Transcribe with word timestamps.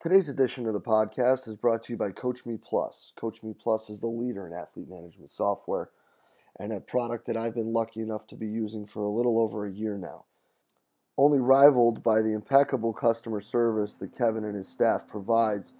Today's 0.00 0.28
edition 0.28 0.64
of 0.68 0.74
the 0.74 0.80
podcast 0.80 1.48
is 1.48 1.56
brought 1.56 1.82
to 1.82 1.92
you 1.92 1.96
by 1.96 2.12
Coach 2.12 2.46
Me 2.46 2.56
Plus. 2.56 3.12
Coach 3.16 3.42
Me 3.42 3.52
Plus 3.52 3.90
is 3.90 3.98
the 3.98 4.06
leader 4.06 4.46
in 4.46 4.52
athlete 4.52 4.88
management 4.88 5.28
software 5.28 5.90
and 6.56 6.72
a 6.72 6.78
product 6.78 7.26
that 7.26 7.36
I've 7.36 7.56
been 7.56 7.72
lucky 7.72 7.98
enough 7.98 8.24
to 8.28 8.36
be 8.36 8.46
using 8.46 8.86
for 8.86 9.02
a 9.02 9.10
little 9.10 9.40
over 9.40 9.66
a 9.66 9.72
year 9.72 9.98
now. 9.98 10.26
Only 11.16 11.40
rivaled 11.40 12.04
by 12.04 12.22
the 12.22 12.32
impeccable 12.32 12.92
customer 12.92 13.40
service 13.40 13.96
that 13.96 14.16
Kevin 14.16 14.44
and 14.44 14.54
his 14.54 14.68
staff 14.68 15.08
provides, 15.08 15.72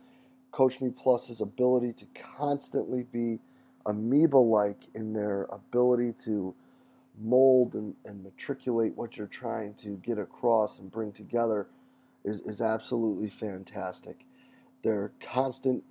Coach 0.50 0.80
Me 0.80 0.90
Plus's 0.90 1.40
ability 1.40 1.92
to 1.92 2.06
constantly 2.36 3.04
be 3.04 3.38
amoeba 3.86 4.38
like 4.38 4.88
in 4.96 5.12
their 5.12 5.44
ability 5.44 6.12
to 6.24 6.56
mold 7.20 7.74
and, 7.74 7.94
and 8.04 8.24
matriculate 8.24 8.96
what 8.96 9.16
you're 9.16 9.28
trying 9.28 9.74
to 9.74 9.90
get 9.98 10.18
across 10.18 10.80
and 10.80 10.90
bring 10.90 11.12
together 11.12 11.68
is, 12.24 12.40
is 12.40 12.60
absolutely 12.60 13.30
fantastic. 13.30 14.24
Their 14.82 15.12
constant 15.20 15.84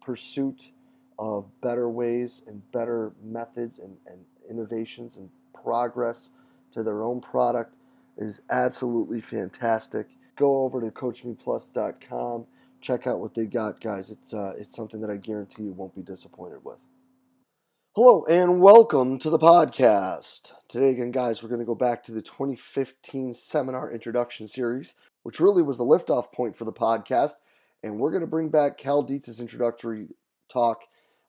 pursuit 0.00 0.70
of 1.18 1.46
better 1.60 1.88
ways 1.88 2.42
and 2.46 2.62
better 2.72 3.12
methods 3.22 3.78
and, 3.78 3.96
and 4.06 4.24
innovations 4.48 5.16
and 5.16 5.28
progress 5.52 6.30
to 6.72 6.82
their 6.82 7.02
own 7.02 7.20
product 7.20 7.76
is 8.16 8.40
absolutely 8.50 9.20
fantastic. 9.20 10.08
Go 10.36 10.62
over 10.62 10.80
to 10.80 10.90
CoachMePlus.com, 10.90 12.46
check 12.80 13.06
out 13.06 13.20
what 13.20 13.34
they 13.34 13.46
got, 13.46 13.80
guys. 13.80 14.10
It's 14.10 14.32
uh, 14.32 14.52
it's 14.56 14.74
something 14.74 15.00
that 15.00 15.10
I 15.10 15.16
guarantee 15.16 15.64
you 15.64 15.72
won't 15.72 15.94
be 15.94 16.02
disappointed 16.02 16.64
with. 16.64 16.78
Hello 17.94 18.24
and 18.26 18.60
welcome 18.60 19.18
to 19.18 19.28
the 19.28 19.40
podcast. 19.40 20.52
Today, 20.68 20.90
again, 20.90 21.10
guys, 21.10 21.42
we're 21.42 21.48
going 21.48 21.58
to 21.58 21.64
go 21.64 21.74
back 21.74 22.04
to 22.04 22.12
the 22.12 22.22
2015 22.22 23.34
seminar 23.34 23.90
introduction 23.90 24.46
series, 24.46 24.94
which 25.28 25.40
really 25.40 25.62
was 25.62 25.76
the 25.76 25.84
liftoff 25.84 26.32
point 26.32 26.56
for 26.56 26.64
the 26.64 26.72
podcast. 26.72 27.32
And 27.82 27.98
we're 27.98 28.10
going 28.10 28.22
to 28.22 28.26
bring 28.26 28.48
back 28.48 28.78
Cal 28.78 29.04
Dietz's 29.04 29.40
introductory 29.40 30.08
talk 30.48 30.84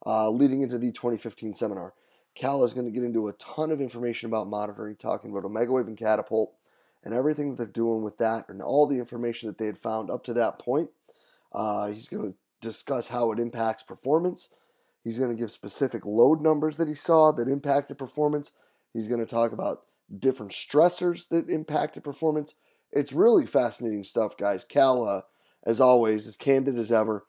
uh, 0.05 0.29
leading 0.29 0.61
into 0.61 0.77
the 0.77 0.93
2015 0.93 1.53
seminar. 1.53 1.93
Cal 2.33 2.63
is 2.63 2.73
going 2.73 2.85
to 2.85 2.93
get 2.93 3.03
into 3.03 3.27
a 3.27 3.33
ton 3.33 3.73
of 3.73 3.81
information 3.81 4.29
about 4.29 4.47
monitoring, 4.47 4.95
talking 4.95 5.31
about 5.31 5.43
Omega 5.43 5.73
Wave 5.73 5.87
and 5.87 5.97
Catapult 5.97 6.53
and 7.03 7.13
everything 7.13 7.49
that 7.49 7.57
they're 7.57 7.67
doing 7.67 8.01
with 8.01 8.17
that 8.19 8.47
and 8.47 8.61
all 8.61 8.87
the 8.87 8.99
information 8.99 9.49
that 9.49 9.57
they 9.57 9.65
had 9.65 9.77
found 9.77 10.09
up 10.09 10.23
to 10.23 10.33
that 10.33 10.59
point. 10.59 10.91
Uh, 11.51 11.87
he's 11.87 12.07
going 12.07 12.31
to 12.31 12.37
discuss 12.61 13.09
how 13.09 13.33
it 13.33 13.39
impacts 13.39 13.83
performance 13.83 14.47
He's 15.03 15.17
going 15.17 15.31
to 15.31 15.35
give 15.35 15.51
specific 15.51 16.05
load 16.05 16.41
numbers 16.41 16.77
that 16.77 16.87
he 16.87 16.95
saw 16.95 17.31
that 17.31 17.47
impacted 17.47 17.97
performance. 17.97 18.51
He's 18.93 19.07
going 19.07 19.21
to 19.21 19.25
talk 19.25 19.51
about 19.51 19.83
different 20.17 20.51
stressors 20.51 21.29
that 21.29 21.49
impacted 21.49 22.03
performance. 22.03 22.53
It's 22.91 23.13
really 23.13 23.45
fascinating 23.45 24.03
stuff, 24.03 24.37
guys. 24.37 24.65
Cal, 24.65 25.05
uh, 25.05 25.21
as 25.65 25.79
always, 25.79 26.27
as 26.27 26.37
candid 26.37 26.77
as 26.77 26.91
ever. 26.91 27.25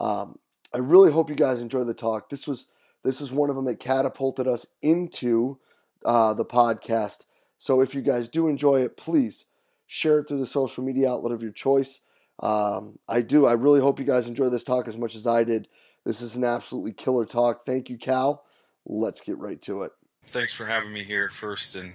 Um, 0.00 0.38
I 0.74 0.78
really 0.78 1.10
hope 1.10 1.30
you 1.30 1.36
guys 1.36 1.60
enjoy 1.60 1.84
the 1.84 1.94
talk. 1.94 2.28
This 2.28 2.46
was 2.46 2.66
this 3.02 3.20
was 3.20 3.32
one 3.32 3.48
of 3.50 3.56
them 3.56 3.64
that 3.64 3.80
catapulted 3.80 4.46
us 4.46 4.66
into 4.82 5.58
uh, 6.04 6.34
the 6.34 6.44
podcast. 6.44 7.24
So 7.56 7.80
if 7.80 7.94
you 7.94 8.02
guys 8.02 8.28
do 8.28 8.48
enjoy 8.48 8.82
it, 8.82 8.96
please 8.96 9.46
share 9.86 10.20
it 10.20 10.28
through 10.28 10.40
the 10.40 10.46
social 10.46 10.84
media 10.84 11.10
outlet 11.10 11.32
of 11.32 11.42
your 11.42 11.52
choice. 11.52 12.00
Um, 12.40 12.98
I 13.08 13.22
do. 13.22 13.46
I 13.46 13.52
really 13.52 13.80
hope 13.80 13.98
you 13.98 14.04
guys 14.04 14.28
enjoy 14.28 14.48
this 14.48 14.64
talk 14.64 14.88
as 14.88 14.96
much 14.96 15.14
as 15.14 15.26
I 15.26 15.44
did. 15.44 15.68
This 16.04 16.22
is 16.22 16.36
an 16.36 16.44
absolutely 16.44 16.92
killer 16.92 17.26
talk. 17.26 17.64
Thank 17.64 17.90
you, 17.90 17.98
Cal. 17.98 18.44
Let's 18.86 19.20
get 19.20 19.38
right 19.38 19.60
to 19.62 19.82
it. 19.82 19.92
Thanks 20.24 20.54
for 20.54 20.64
having 20.64 20.92
me 20.92 21.04
here, 21.04 21.28
first 21.28 21.76
and 21.76 21.92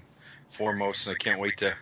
foremost. 0.49 1.07
And 1.07 1.15
I 1.15 1.23
can't 1.23 1.39
wait 1.39 1.57
to 1.57 1.73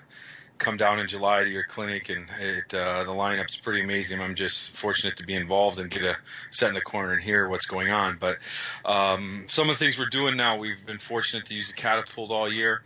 come 0.64 0.78
down 0.78 1.00
in 1.00 1.08
July 1.08 1.44
to 1.44 1.50
your 1.50 1.66
clinic, 1.66 2.10
and 2.10 2.26
it, 2.40 2.74
uh, 2.74 3.04
the 3.04 3.12
lineup's 3.12 3.60
pretty 3.60 3.82
amazing. 3.82 4.22
I'm 4.22 4.34
just 4.34 4.76
fortunate 4.76 5.18
to 5.18 5.26
be 5.26 5.36
involved 5.36 5.78
and 5.78 5.92
get 5.92 6.04
a 6.04 6.16
set 6.52 6.70
in 6.70 6.76
the 6.76 6.82
corner 6.82 7.14
and 7.14 7.22
hear 7.22 7.50
what's 7.50 7.66
going 7.66 7.92
on. 7.92 8.18
But 8.18 8.38
um, 8.86 9.44
some 9.48 9.70
of 9.70 9.78
the 9.78 9.84
things 9.84 10.00
we're 10.00 10.06
doing 10.06 10.38
now, 10.38 10.58
we've 10.58 10.86
been 10.86 10.98
fortunate 10.98 11.46
to 11.48 11.56
use 11.56 11.68
the 11.68 11.80
catapult 11.80 12.32
all 12.32 12.52
year, 12.52 12.84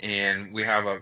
and 0.00 0.52
we 0.52 0.64
have 0.64 0.86
a 0.86 1.00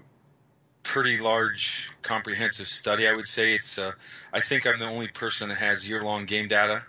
pretty 0.82 1.21
large, 1.21 1.88
comprehensive 2.03 2.66
study. 2.66 3.06
I 3.06 3.12
would 3.12 3.28
say 3.28 3.54
it's. 3.54 3.78
Uh, 3.78 3.92
I 4.32 4.41
think 4.41 4.66
I'm 4.66 4.78
the 4.78 4.87
only 4.87 5.09
person 5.09 5.48
that 5.50 5.59
has 5.59 5.88
year-long 5.88 6.27
game 6.27 6.48
data 6.48 6.82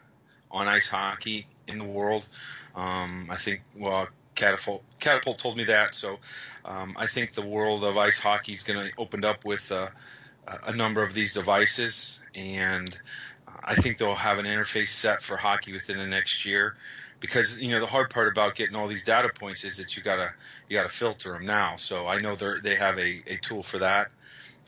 on 0.50 0.68
ice 0.68 0.90
hockey 0.90 1.46
in 1.68 1.78
the 1.78 1.86
world. 1.86 2.28
Um, 2.76 3.28
I 3.30 3.36
think 3.36 3.62
well, 3.78 4.08
Catapult 4.36 4.84
Catapult 5.00 5.40
told 5.40 5.58
me 5.58 5.64
that, 5.66 5.94
so 5.94 6.20
um, 6.66 6.96
I 6.98 7.06
think 7.06 7.34
the 7.34 7.46
world 7.46 7.84
of 7.84 7.98
ice 7.98 8.22
hockey 8.22 8.54
is 8.54 8.64
going 8.64 8.88
to 8.88 8.94
open 8.98 9.26
up 9.26 9.46
with 9.46 9.72
uh, 9.72 9.88
a 10.68 10.76
number 10.76 11.04
of 11.04 11.14
these 11.14 11.34
devices, 11.34 12.20
and 12.36 12.96
I 13.64 13.76
think 13.76 13.98
they'll 13.98 14.16
have 14.16 14.40
an 14.40 14.46
interface 14.46 14.90
set 14.90 15.22
for 15.22 15.38
hockey 15.38 15.74
within 15.74 15.98
the 15.98 16.08
next 16.08 16.46
year. 16.46 16.76
Because 17.20 17.62
you 17.62 17.70
know 17.70 17.80
the 17.80 17.86
hard 17.86 18.10
part 18.10 18.32
about 18.32 18.56
getting 18.56 18.76
all 18.76 18.88
these 18.88 19.06
data 19.06 19.30
points 19.40 19.64
is 19.64 19.78
that 19.78 19.96
you 19.96 20.02
gotta 20.02 20.32
you 20.68 20.78
gotta 20.78 20.90
filter 20.90 21.34
them 21.34 21.46
now. 21.46 21.76
So 21.76 22.08
I 22.08 22.18
know 22.20 22.36
they 22.36 22.54
they 22.64 22.76
have 22.76 22.98
a, 22.98 23.22
a 23.28 23.38
tool 23.38 23.62
for 23.62 23.78
that 23.78 24.10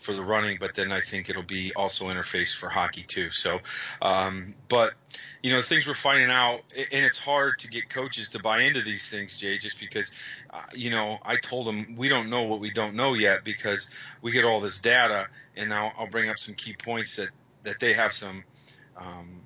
for 0.03 0.14
the 0.14 0.22
running, 0.22 0.58
but 0.59 0.75
then 0.75 0.91
I 0.91 1.00
think 1.00 1.30
it'll 1.30 1.44
be 1.44 1.74
also 1.75 2.06
interface 2.06 2.56
for 2.56 2.69
hockey 2.69 3.06
too. 3.08 3.31
So, 3.31 3.59
um, 4.02 4.53
but 4.69 4.94
you 5.41 5.52
know, 5.52 5.62
things 5.62 5.88
we're 5.88 5.94
finding 5.94 6.30
out, 6.30 6.62
and 6.78 7.06
it's 7.06 7.22
hard 7.22 7.59
to 7.59 7.68
get 7.68 7.90
coaches 7.90 8.30
to 8.31 8.40
buy 8.40 8.62
into 8.62 8.81
these 8.81 9.09
things, 9.12 9.40
Jay, 9.40 9.58
just 9.58 9.80
because, 9.80 10.16
uh, 10.52 10.62
you 10.74 10.90
know, 10.90 11.19
I 11.24 11.36
told 11.38 11.68
them 11.68 11.96
we 11.97 12.09
don't 12.09 12.30
know 12.30 12.44
what 12.44 12.59
we 12.59 12.69
don't 12.69 12.96
know 12.96 13.14
yet 13.14 13.44
because 13.44 13.91
we 14.22 14.31
get 14.31 14.46
all 14.46 14.59
this 14.59 14.81
data, 14.81 15.28
and 15.56 15.69
now 15.69 15.91
I'll 15.97 16.08
bring 16.08 16.30
up 16.30 16.40
some 16.40 16.56
key 16.56 16.74
points 16.74 17.16
that 17.18 17.30
that 17.64 17.80
they 17.80 17.94
have 17.94 18.14
some. 18.14 18.44
Um, 18.97 19.41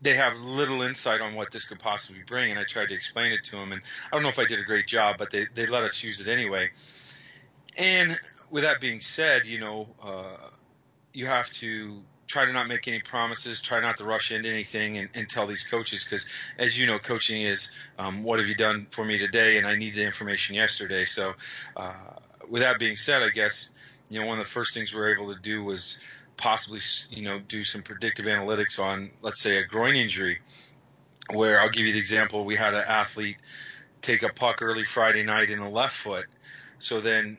they 0.00 0.14
have 0.14 0.36
little 0.38 0.82
insight 0.82 1.20
on 1.20 1.34
what 1.34 1.50
this 1.50 1.68
could 1.68 1.80
possibly 1.80 2.22
bring, 2.24 2.50
and 2.52 2.60
I 2.60 2.64
tried 2.64 2.88
to 2.90 2.94
explain 2.94 3.32
it 3.32 3.44
to 3.46 3.56
them, 3.56 3.72
and 3.72 3.82
I 4.06 4.14
don't 4.14 4.22
know 4.22 4.28
if 4.28 4.38
I 4.38 4.44
did 4.44 4.60
a 4.60 4.62
great 4.62 4.86
job, 4.86 5.16
but 5.18 5.30
they, 5.30 5.46
they 5.54 5.66
let 5.66 5.82
us 5.82 6.04
use 6.04 6.24
it 6.24 6.30
anyway. 6.30 6.70
And 7.76 8.16
with 8.50 8.62
that 8.62 8.80
being 8.80 9.00
said, 9.00 9.44
you 9.44 9.60
know, 9.60 9.88
uh, 10.02 10.48
you 11.12 11.26
have 11.26 11.50
to 11.50 12.02
try 12.26 12.44
to 12.44 12.52
not 12.52 12.68
make 12.68 12.86
any 12.86 13.00
promises, 13.00 13.62
try 13.62 13.80
not 13.80 13.96
to 13.96 14.04
rush 14.04 14.32
into 14.32 14.48
anything 14.48 14.98
and, 14.98 15.08
and 15.14 15.28
tell 15.28 15.46
these 15.46 15.66
coaches 15.66 16.04
because, 16.04 16.28
as 16.58 16.78
you 16.78 16.86
know, 16.86 16.98
coaching 16.98 17.42
is 17.42 17.72
um, 17.98 18.22
what 18.22 18.38
have 18.38 18.48
you 18.48 18.54
done 18.54 18.86
for 18.90 19.04
me 19.04 19.18
today, 19.18 19.56
and 19.58 19.66
I 19.66 19.76
need 19.76 19.94
the 19.94 20.04
information 20.04 20.54
yesterday. 20.54 21.04
So, 21.04 21.34
uh, 21.76 21.92
with 22.48 22.62
that 22.62 22.78
being 22.78 22.96
said, 22.96 23.22
I 23.22 23.30
guess 23.30 23.72
you 24.10 24.20
know 24.20 24.26
one 24.26 24.38
of 24.38 24.44
the 24.44 24.50
first 24.50 24.74
things 24.74 24.94
we 24.94 25.00
were 25.00 25.12
able 25.12 25.32
to 25.34 25.40
do 25.40 25.64
was 25.64 26.00
possibly 26.36 26.80
you 27.10 27.24
know 27.24 27.40
do 27.40 27.64
some 27.64 27.82
predictive 27.82 28.26
analytics 28.26 28.82
on 28.82 29.10
let's 29.22 29.40
say 29.40 29.58
a 29.58 29.64
groin 29.64 29.96
injury. 29.96 30.38
Where 31.30 31.60
I'll 31.60 31.68
give 31.68 31.84
you 31.84 31.92
the 31.92 31.98
example, 31.98 32.46
we 32.46 32.56
had 32.56 32.72
an 32.72 32.84
athlete 32.88 33.36
take 34.00 34.22
a 34.22 34.32
puck 34.32 34.62
early 34.62 34.84
Friday 34.84 35.24
night 35.24 35.50
in 35.50 35.58
the 35.58 35.68
left 35.68 35.94
foot. 35.94 36.26
So 36.78 37.00
then 37.00 37.36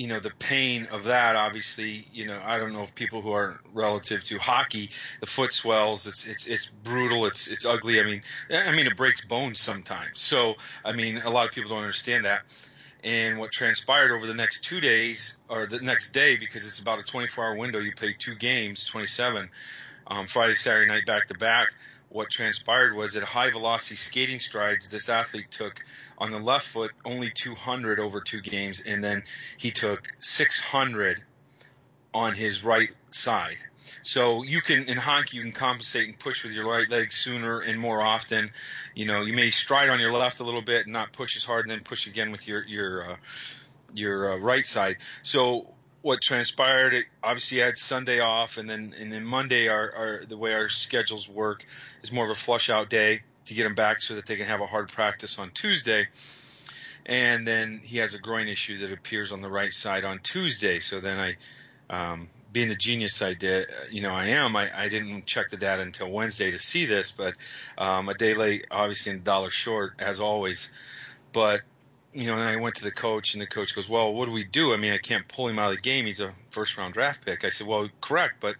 you 0.00 0.06
know 0.06 0.18
the 0.18 0.32
pain 0.38 0.88
of 0.92 1.04
that 1.04 1.36
obviously 1.36 2.06
you 2.10 2.26
know 2.26 2.40
i 2.46 2.58
don't 2.58 2.72
know 2.72 2.82
if 2.82 2.94
people 2.94 3.20
who 3.20 3.32
are 3.32 3.60
relative 3.74 4.24
to 4.24 4.38
hockey 4.38 4.88
the 5.20 5.26
foot 5.26 5.52
swells 5.52 6.06
it's 6.06 6.26
it's 6.26 6.48
it's 6.48 6.70
brutal 6.70 7.26
it's 7.26 7.50
it's 7.50 7.66
ugly. 7.66 8.00
I 8.00 8.04
mean 8.04 8.22
i 8.50 8.74
mean 8.74 8.86
it 8.86 8.96
breaks 8.96 9.26
bones 9.26 9.60
sometimes. 9.60 10.18
So 10.18 10.54
i 10.86 10.92
mean 10.92 11.18
a 11.18 11.28
lot 11.28 11.46
of 11.46 11.52
people 11.52 11.68
don't 11.68 11.80
understand 11.80 12.24
that. 12.24 12.44
And 13.04 13.38
what 13.38 13.52
transpired 13.52 14.10
over 14.10 14.26
the 14.26 14.32
next 14.32 14.62
two 14.62 14.80
days 14.80 15.36
or 15.50 15.66
the 15.66 15.80
next 15.80 16.12
day 16.12 16.38
because 16.38 16.66
it's 16.66 16.80
about 16.80 16.98
a 16.98 17.02
24 17.02 17.44
hour 17.44 17.56
window 17.56 17.78
you 17.78 17.92
play 17.92 18.14
two 18.18 18.34
games 18.34 18.86
27 18.86 19.50
um, 20.06 20.26
friday 20.26 20.54
saturday 20.54 20.88
night 20.88 21.04
back 21.04 21.26
to 21.26 21.34
back 21.34 21.68
what 22.10 22.28
transpired 22.28 22.94
was 22.94 23.16
at 23.16 23.22
high 23.22 23.50
velocity 23.50 23.96
skating 23.96 24.40
strides, 24.40 24.90
this 24.90 25.08
athlete 25.08 25.50
took 25.50 25.84
on 26.18 26.32
the 26.32 26.38
left 26.38 26.66
foot 26.66 26.90
only 27.04 27.30
200 27.34 27.98
over 27.98 28.20
two 28.20 28.40
games, 28.40 28.84
and 28.84 29.02
then 29.02 29.22
he 29.56 29.70
took 29.70 30.08
600 30.18 31.22
on 32.12 32.34
his 32.34 32.64
right 32.64 32.90
side. 33.08 33.58
So 34.02 34.42
you 34.42 34.60
can 34.60 34.88
in 34.88 34.96
hockey 34.96 35.36
you 35.36 35.42
can 35.42 35.52
compensate 35.52 36.08
and 36.08 36.18
push 36.18 36.44
with 36.44 36.52
your 36.52 36.66
right 36.66 36.88
leg 36.90 37.12
sooner 37.12 37.60
and 37.60 37.78
more 37.78 38.02
often. 38.02 38.50
You 38.94 39.06
know 39.06 39.22
you 39.22 39.34
may 39.34 39.50
stride 39.50 39.88
on 39.88 40.00
your 40.00 40.12
left 40.12 40.40
a 40.40 40.44
little 40.44 40.62
bit 40.62 40.86
and 40.86 40.92
not 40.92 41.12
push 41.12 41.36
as 41.36 41.44
hard, 41.44 41.64
and 41.64 41.70
then 41.70 41.80
push 41.80 42.06
again 42.06 42.30
with 42.30 42.46
your 42.48 42.64
your 42.64 43.12
uh, 43.12 43.16
your 43.94 44.32
uh, 44.32 44.36
right 44.36 44.66
side. 44.66 44.96
So 45.22 45.74
what 46.02 46.20
transpired, 46.20 46.94
it 46.94 47.06
obviously 47.22 47.58
had 47.58 47.76
Sunday 47.76 48.20
off, 48.20 48.56
and 48.56 48.68
then 48.68 48.94
and 48.98 49.12
then 49.12 49.24
Monday, 49.24 49.68
our, 49.68 49.94
our 49.94 50.24
the 50.24 50.36
way 50.36 50.54
our 50.54 50.68
schedules 50.68 51.28
work 51.28 51.64
is 52.02 52.12
more 52.12 52.24
of 52.24 52.30
a 52.30 52.34
flush 52.34 52.70
out 52.70 52.88
day 52.88 53.22
to 53.44 53.54
get 53.54 53.66
him 53.66 53.74
back 53.74 54.00
so 54.00 54.14
that 54.14 54.26
they 54.26 54.36
can 54.36 54.46
have 54.46 54.60
a 54.60 54.66
hard 54.66 54.88
practice 54.88 55.38
on 55.38 55.50
Tuesday. 55.50 56.06
And 57.06 57.46
then 57.46 57.80
he 57.82 57.98
has 57.98 58.14
a 58.14 58.18
groin 58.18 58.46
issue 58.46 58.78
that 58.78 58.92
appears 58.92 59.32
on 59.32 59.40
the 59.40 59.48
right 59.48 59.72
side 59.72 60.04
on 60.04 60.20
Tuesday. 60.22 60.78
So 60.78 61.00
then 61.00 61.18
I, 61.18 62.12
um, 62.12 62.28
being 62.52 62.68
the 62.68 62.76
genius 62.76 63.20
I 63.22 63.34
did, 63.34 63.66
you 63.90 64.02
know, 64.02 64.14
I 64.14 64.26
am. 64.26 64.54
I, 64.54 64.70
I 64.76 64.88
didn't 64.88 65.26
check 65.26 65.48
the 65.50 65.56
data 65.56 65.82
until 65.82 66.10
Wednesday 66.10 66.50
to 66.50 66.58
see 66.58 66.86
this, 66.86 67.10
but 67.10 67.34
um, 67.78 68.08
a 68.08 68.14
day 68.14 68.34
late, 68.34 68.66
obviously, 68.70 69.12
and 69.12 69.22
a 69.22 69.24
dollar 69.24 69.50
short 69.50 69.94
as 69.98 70.20
always. 70.20 70.72
But 71.32 71.62
you 72.12 72.26
know, 72.26 72.34
and 72.34 72.42
I 72.42 72.56
went 72.56 72.74
to 72.76 72.84
the 72.84 72.90
coach, 72.90 73.34
and 73.34 73.42
the 73.42 73.46
coach 73.46 73.74
goes, 73.74 73.88
"Well, 73.88 74.12
what 74.12 74.26
do 74.26 74.32
we 74.32 74.44
do? 74.44 74.72
I 74.72 74.76
mean, 74.76 74.92
I 74.92 74.98
can't 74.98 75.28
pull 75.28 75.48
him 75.48 75.58
out 75.58 75.70
of 75.70 75.76
the 75.76 75.82
game. 75.82 76.06
He's 76.06 76.20
a 76.20 76.34
first 76.48 76.76
round 76.76 76.94
draft 76.94 77.24
pick." 77.24 77.44
I 77.44 77.50
said, 77.50 77.66
"Well, 77.66 77.88
correct, 78.00 78.36
but 78.40 78.56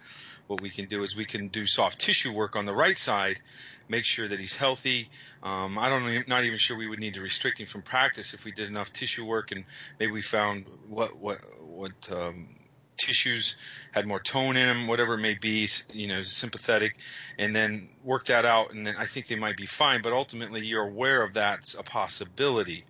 what 0.47 0.61
we 0.61 0.69
can 0.69 0.85
do 0.85 1.03
is 1.03 1.15
we 1.15 1.25
can 1.25 1.47
do 1.47 1.65
soft 1.65 1.99
tissue 1.99 2.33
work 2.33 2.55
on 2.55 2.65
the 2.65 2.73
right 2.73 2.97
side, 2.97 3.39
make 3.87 4.05
sure 4.05 4.27
that 4.27 4.39
he's 4.39 4.57
healthy. 4.57 5.09
Um, 5.43 5.77
I 5.77 5.89
don't 5.89 6.07
even, 6.09 6.23
not 6.27 6.43
even 6.43 6.57
sure 6.57 6.77
we 6.77 6.87
would 6.87 6.99
need 6.99 7.13
to 7.15 7.21
restrict 7.21 7.59
him 7.59 7.67
from 7.67 7.81
practice 7.81 8.33
if 8.33 8.43
we 8.45 8.51
did 8.51 8.67
enough 8.67 8.91
tissue 8.91 9.25
work 9.25 9.51
and 9.51 9.63
maybe 9.99 10.11
we 10.11 10.21
found 10.21 10.65
what 10.87 11.17
what 11.17 11.39
what 11.61 11.91
um, 12.11 12.49
tissues 12.97 13.57
had 13.91 14.05
more 14.05 14.19
tone 14.19 14.55
in 14.55 14.67
them, 14.67 14.87
whatever 14.87 15.15
it 15.15 15.21
may 15.21 15.33
be, 15.33 15.67
you 15.91 16.07
know, 16.07 16.21
sympathetic, 16.21 16.97
and 17.37 17.55
then 17.55 17.89
work 18.03 18.25
that 18.27 18.45
out. 18.45 18.73
And 18.73 18.85
then 18.85 18.95
I 18.97 19.05
think 19.05 19.27
they 19.27 19.35
might 19.35 19.57
be 19.57 19.65
fine. 19.65 20.01
But 20.01 20.13
ultimately, 20.13 20.65
you're 20.65 20.87
aware 20.87 21.23
of 21.23 21.33
that's 21.33 21.77
a 21.77 21.83
possibility, 21.83 22.85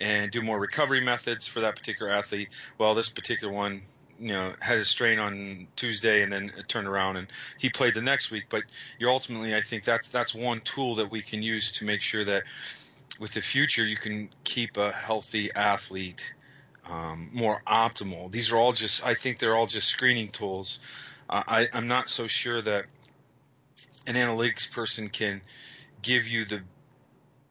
and 0.00 0.30
do 0.30 0.42
more 0.42 0.58
recovery 0.58 1.00
methods 1.00 1.46
for 1.46 1.60
that 1.60 1.76
particular 1.76 2.10
athlete. 2.10 2.48
Well, 2.78 2.94
this 2.94 3.08
particular 3.08 3.52
one, 3.52 3.80
you 4.18 4.32
know, 4.32 4.54
had 4.60 4.78
a 4.78 4.84
strain 4.84 5.18
on 5.18 5.68
Tuesday 5.76 6.22
and 6.22 6.32
then 6.32 6.52
turned 6.68 6.88
around 6.88 7.16
and 7.16 7.28
he 7.58 7.68
played 7.68 7.94
the 7.94 8.02
next 8.02 8.30
week. 8.30 8.44
But 8.48 8.64
you're 8.98 9.10
ultimately, 9.10 9.54
I 9.54 9.60
think 9.60 9.84
that's 9.84 10.08
that's 10.08 10.34
one 10.34 10.60
tool 10.60 10.94
that 10.96 11.10
we 11.10 11.22
can 11.22 11.42
use 11.42 11.72
to 11.72 11.84
make 11.84 12.02
sure 12.02 12.24
that 12.24 12.44
with 13.20 13.32
the 13.32 13.40
future 13.40 13.84
you 13.84 13.96
can 13.96 14.30
keep 14.44 14.76
a 14.76 14.92
healthy 14.92 15.50
athlete 15.54 16.34
um, 16.88 17.28
more 17.32 17.62
optimal. 17.66 18.30
These 18.30 18.52
are 18.52 18.56
all 18.56 18.72
just, 18.72 19.04
I 19.04 19.14
think 19.14 19.38
they're 19.38 19.56
all 19.56 19.66
just 19.66 19.88
screening 19.88 20.28
tools. 20.28 20.80
Uh, 21.28 21.42
I, 21.46 21.68
I'm 21.72 21.86
not 21.86 22.08
so 22.08 22.26
sure 22.26 22.62
that 22.62 22.86
an 24.06 24.14
analytics 24.14 24.72
person 24.72 25.08
can 25.08 25.42
give 26.00 26.26
you 26.26 26.44
the 26.44 26.62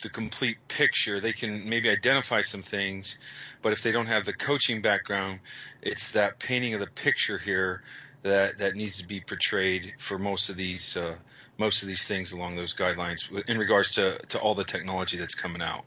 the 0.01 0.09
complete 0.09 0.57
picture. 0.67 1.19
They 1.19 1.33
can 1.33 1.67
maybe 1.67 1.89
identify 1.89 2.41
some 2.41 2.61
things, 2.61 3.19
but 3.61 3.73
if 3.73 3.81
they 3.81 3.91
don't 3.91 4.05
have 4.07 4.25
the 4.25 4.33
coaching 4.33 4.81
background, 4.81 5.39
it's 5.81 6.11
that 6.11 6.39
painting 6.39 6.73
of 6.73 6.79
the 6.79 6.87
picture 6.87 7.37
here 7.37 7.81
that 8.23 8.57
that 8.57 8.75
needs 8.75 8.99
to 9.01 9.07
be 9.07 9.21
portrayed 9.21 9.93
for 9.97 10.17
most 10.17 10.49
of 10.49 10.57
these 10.57 10.97
uh, 10.97 11.15
most 11.57 11.81
of 11.81 11.87
these 11.87 12.07
things 12.07 12.31
along 12.31 12.55
those 12.55 12.75
guidelines 12.75 13.31
in 13.47 13.57
regards 13.57 13.91
to 13.91 14.17
to 14.27 14.39
all 14.39 14.53
the 14.53 14.63
technology 14.63 15.17
that's 15.17 15.35
coming 15.35 15.61
out. 15.61 15.85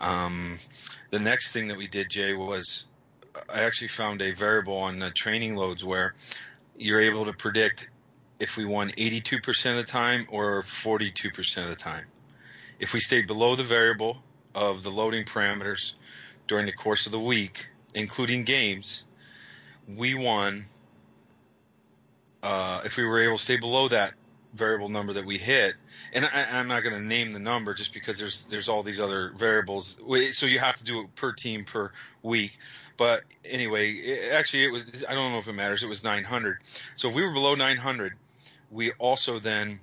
Um, 0.00 0.58
the 1.10 1.18
next 1.18 1.52
thing 1.52 1.68
that 1.68 1.76
we 1.76 1.86
did, 1.86 2.10
Jay, 2.10 2.34
was 2.34 2.88
I 3.48 3.60
actually 3.60 3.88
found 3.88 4.20
a 4.20 4.32
variable 4.32 4.76
on 4.76 4.98
the 4.98 5.10
training 5.10 5.54
loads 5.54 5.84
where 5.84 6.14
you're 6.76 7.00
able 7.00 7.24
to 7.24 7.32
predict 7.32 7.90
if 8.40 8.56
we 8.56 8.64
won 8.64 8.90
82% 8.90 9.70
of 9.70 9.76
the 9.76 9.84
time 9.84 10.26
or 10.28 10.62
42% 10.62 11.62
of 11.62 11.68
the 11.68 11.76
time. 11.76 12.06
If 12.82 12.92
we 12.92 12.98
stayed 12.98 13.28
below 13.28 13.54
the 13.54 13.62
variable 13.62 14.24
of 14.56 14.82
the 14.82 14.90
loading 14.90 15.24
parameters 15.24 15.94
during 16.48 16.66
the 16.66 16.72
course 16.72 17.06
of 17.06 17.12
the 17.12 17.20
week, 17.20 17.68
including 17.94 18.42
games, 18.42 19.06
we 19.86 20.14
won. 20.14 20.64
Uh, 22.42 22.80
if 22.84 22.96
we 22.96 23.04
were 23.04 23.20
able 23.20 23.36
to 23.36 23.42
stay 23.42 23.56
below 23.56 23.86
that 23.86 24.14
variable 24.52 24.88
number 24.88 25.12
that 25.12 25.24
we 25.24 25.38
hit, 25.38 25.76
and 26.12 26.24
I, 26.24 26.58
am 26.58 26.66
not 26.66 26.82
going 26.82 26.96
to 26.96 27.00
name 27.00 27.30
the 27.30 27.38
number 27.38 27.72
just 27.72 27.94
because 27.94 28.18
there's 28.18 28.48
there's 28.48 28.68
all 28.68 28.82
these 28.82 28.98
other 28.98 29.32
variables. 29.36 30.00
So 30.32 30.46
you 30.46 30.58
have 30.58 30.74
to 30.78 30.84
do 30.84 31.02
it 31.02 31.14
per 31.14 31.30
team 31.30 31.64
per 31.64 31.92
week. 32.24 32.58
But 32.96 33.22
anyway, 33.44 33.92
it, 33.92 34.32
actually, 34.32 34.64
it 34.64 34.72
was 34.72 35.04
I 35.08 35.14
don't 35.14 35.30
know 35.30 35.38
if 35.38 35.46
it 35.46 35.52
matters. 35.52 35.84
It 35.84 35.88
was 35.88 36.02
900. 36.02 36.58
So 36.96 37.10
if 37.10 37.14
we 37.14 37.22
were 37.22 37.32
below 37.32 37.54
900, 37.54 38.14
we 38.72 38.90
also 38.98 39.38
then 39.38 39.78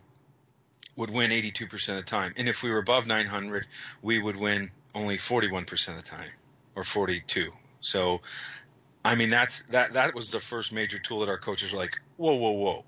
would 0.99 1.09
win 1.09 1.31
82% 1.31 1.89
of 1.89 1.95
the 1.95 2.03
time. 2.03 2.33
And 2.37 2.47
if 2.47 2.61
we 2.61 2.69
were 2.69 2.77
above 2.77 3.07
900, 3.07 3.65
we 4.03 4.21
would 4.21 4.35
win 4.35 4.69
only 4.93 5.17
41% 5.17 5.89
of 5.89 5.95
the 5.95 6.07
time, 6.07 6.29
or 6.75 6.83
42. 6.83 7.51
So, 7.81 8.21
I 9.03 9.15
mean, 9.15 9.31
that's 9.31 9.63
that 9.63 9.93
that 9.93 10.13
was 10.13 10.29
the 10.29 10.39
first 10.39 10.71
major 10.71 10.99
tool 10.99 11.21
that 11.21 11.29
our 11.29 11.37
coaches 11.37 11.71
were 11.71 11.79
like, 11.79 11.99
whoa, 12.17 12.35
whoa, 12.35 12.51
whoa 12.51 12.85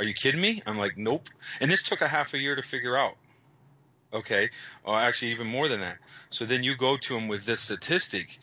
are 0.00 0.04
you 0.04 0.14
kidding 0.14 0.40
me? 0.40 0.62
I'm 0.66 0.78
like, 0.78 0.96
nope. 0.96 1.28
And 1.60 1.70
this 1.70 1.82
took 1.82 2.00
a 2.00 2.08
half 2.08 2.32
a 2.32 2.38
year 2.38 2.56
to 2.56 2.62
figure 2.62 2.96
out. 2.96 3.16
Okay. 4.14 4.48
Or 4.82 4.98
actually, 4.98 5.30
even 5.30 5.46
more 5.46 5.68
than 5.68 5.80
that. 5.80 5.98
So 6.30 6.46
then 6.46 6.64
you 6.64 6.74
go 6.74 6.96
to 6.96 7.14
them 7.14 7.28
with 7.28 7.44
this 7.44 7.60
statistic, 7.60 8.38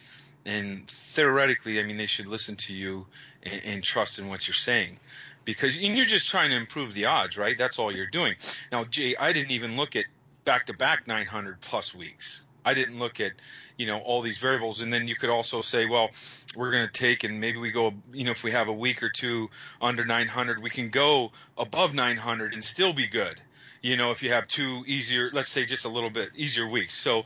and 0.45 0.87
theoretically, 0.87 1.79
I 1.79 1.83
mean, 1.83 1.97
they 1.97 2.05
should 2.05 2.27
listen 2.27 2.55
to 2.57 2.73
you 2.73 3.07
and, 3.41 3.59
and 3.65 3.83
trust 3.83 4.19
in 4.19 4.29
what 4.29 4.47
you're 4.47 4.53
saying. 4.53 4.99
Because 5.47 5.77
and 5.77 5.95
you're 5.95 6.05
just 6.05 6.29
trying 6.29 6.49
to 6.49 6.57
improve 6.57 6.93
the 6.93 7.05
odds, 7.05 7.37
right? 7.37 7.57
That's 7.57 7.79
all 7.79 7.89
you're 7.89 8.05
doing. 8.05 8.35
Now, 8.69 8.83
Jay, 8.83 9.15
I 9.15 9.31
didn't 9.31 9.51
even 9.51 9.77
look 9.77 9.95
at 9.95 10.03
back 10.43 10.65
to 10.65 10.73
back 10.73 11.07
900 11.07 11.61
plus 11.61 11.95
weeks. 11.95 12.43
I 12.65 12.73
didn't 12.73 12.99
look 12.99 13.21
at, 13.21 13.31
you 13.77 13.87
know, 13.87 13.99
all 13.99 14.21
these 14.21 14.39
variables. 14.39 14.81
And 14.81 14.91
then 14.91 15.07
you 15.07 15.15
could 15.15 15.29
also 15.29 15.61
say, 15.61 15.85
well, 15.85 16.09
we're 16.57 16.71
going 16.71 16.85
to 16.85 16.91
take 16.91 17.23
and 17.23 17.39
maybe 17.39 17.57
we 17.59 17.71
go, 17.71 17.93
you 18.11 18.25
know, 18.25 18.31
if 18.31 18.43
we 18.43 18.51
have 18.51 18.67
a 18.67 18.73
week 18.73 19.01
or 19.01 19.09
two 19.09 19.49
under 19.81 20.03
900, 20.03 20.61
we 20.61 20.69
can 20.69 20.89
go 20.89 21.31
above 21.57 21.95
900 21.95 22.53
and 22.53 22.61
still 22.61 22.91
be 22.91 23.07
good. 23.07 23.39
You 23.81 23.95
know, 23.95 24.11
if 24.11 24.23
you 24.23 24.31
have 24.31 24.47
two 24.47 24.83
easier, 24.87 25.29
let's 25.33 25.49
say 25.49 25.65
just 25.65 25.85
a 25.85 25.89
little 25.89 26.09
bit 26.09 26.29
easier 26.35 26.67
weeks. 26.67 26.95
So, 26.95 27.25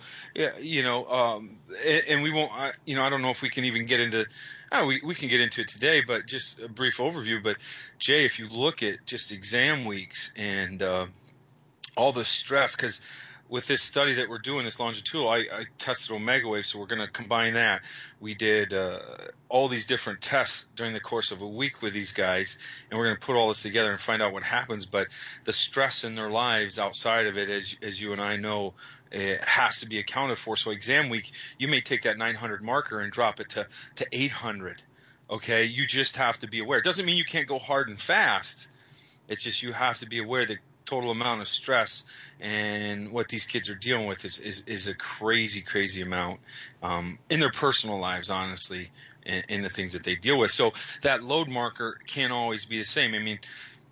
you 0.60 0.84
know, 0.84 1.06
um, 1.08 1.58
and, 1.88 2.04
and, 2.10 2.24
we 2.24 2.32
won't, 2.32 2.52
you 2.86 2.96
know, 2.96 3.04
I 3.04 3.10
don't 3.10 3.22
know 3.22 3.32
if 3.32 3.42
we 3.42 3.50
can 3.50 3.64
even 3.64 3.86
get 3.86 4.00
into, 4.00 4.26
oh, 4.72 4.86
we, 4.86 5.02
we 5.04 5.16
can 5.16 5.30
get 5.30 5.40
into 5.40 5.62
it 5.62 5.68
today, 5.68 6.02
but 6.06 6.26
just 6.26 6.60
a 6.60 6.68
brief 6.68 6.98
overview. 6.98 7.42
But 7.42 7.58
Jay, 8.00 8.26
if 8.26 8.40
you 8.40 8.48
look 8.50 8.84
at 8.84 9.06
just 9.06 9.32
exam 9.32 9.86
weeks 9.86 10.34
and 10.36 10.84
uh, 10.84 11.08
all 11.96 12.12
the 12.12 12.26
stress, 12.26 12.76
because 12.76 13.06
with 13.52 13.68
this 13.68 13.82
study 13.82 14.14
that 14.14 14.30
we're 14.30 14.38
doing, 14.38 14.64
this 14.64 14.80
longitudinal, 14.80 15.30
I, 15.30 15.40
I 15.40 15.66
tested 15.78 16.16
omega 16.16 16.48
wave, 16.48 16.66
so 16.66 16.80
we're 16.80 16.86
going 16.86 17.02
to 17.02 17.12
combine 17.12 17.54
that. 17.56 17.82
We 18.22 18.34
did 18.34 18.74
uh, 18.74 19.00
all 19.50 19.68
these 19.68 19.86
different 19.86 20.22
tests 20.22 20.70
during 20.74 20.94
the 20.94 21.02
course 21.02 21.34
of 21.34 21.42
a 21.42 21.48
week 21.48 21.82
with 21.82 21.92
these 21.92 22.14
guys, 22.14 22.60
and 22.90 22.98
we're 22.98 23.08
going 23.08 23.18
to 23.18 23.26
put 23.26 23.36
all 23.36 23.50
this 23.50 23.62
together 23.62 23.92
and 23.92 24.00
find 24.00 24.22
out 24.22 24.32
what 24.32 24.44
happens. 24.44 24.86
But 24.86 25.10
the 25.44 25.52
stress 25.52 26.06
in 26.06 26.16
their 26.16 26.30
lives 26.30 26.80
outside 26.80 27.28
of 27.28 27.38
it, 27.38 27.50
as 27.50 27.78
as 27.84 28.02
you 28.02 28.14
and 28.14 28.22
I 28.22 28.38
know, 28.38 28.74
it 29.12 29.44
has 29.44 29.82
to 29.82 29.90
be 29.90 30.00
accounted 30.00 30.38
for. 30.38 30.56
So 30.56 30.72
exam 30.72 31.10
week, 31.10 31.34
you 31.60 31.68
may 31.68 31.82
take 31.82 32.04
that 32.04 32.18
900 32.18 32.64
marker 32.64 33.02
and 33.02 33.12
drop 33.12 33.42
it 33.42 33.50
to 33.50 33.68
to 33.98 34.08
800. 34.14 34.82
Okay, 35.30 35.66
you 35.66 35.86
just 35.86 36.16
have 36.16 36.40
to 36.40 36.48
be 36.48 36.60
aware. 36.60 36.80
It 36.80 36.86
doesn't 36.86 37.06
mean 37.06 37.18
you 37.18 37.26
can't 37.26 37.50
go 37.50 37.60
hard 37.60 37.90
and 37.90 38.00
fast. 38.00 38.72
It's 39.28 39.44
just 39.44 39.62
you 39.62 39.74
have 39.74 40.00
to 40.00 40.08
be 40.08 40.20
aware 40.20 40.46
that 40.46 40.60
total 40.92 41.12
amount 41.12 41.40
of 41.40 41.48
stress 41.48 42.06
and 42.42 43.12
what 43.14 43.30
these 43.30 43.46
kids 43.46 43.70
are 43.70 43.76
dealing 43.76 44.08
with 44.08 44.26
is, 44.26 44.40
is, 44.42 44.66
is 44.66 44.88
a 44.88 44.94
crazy, 44.94 45.62
crazy 45.62 46.02
amount 46.02 46.42
um, 46.84 47.18
in 47.30 47.40
their 47.40 47.52
personal 47.52 47.98
lives, 47.98 48.30
honestly, 48.30 48.90
in, 49.26 49.42
in 49.48 49.62
the 49.62 49.70
things 49.70 49.94
that 49.94 50.04
they 50.04 50.16
deal 50.16 50.38
with. 50.38 50.52
So 50.52 50.74
that 51.02 51.24
load 51.24 51.48
marker 51.48 51.98
can't 52.08 52.34
always 52.34 52.66
be 52.66 52.78
the 52.78 52.84
same. 52.84 53.14
I 53.14 53.20
mean, 53.20 53.40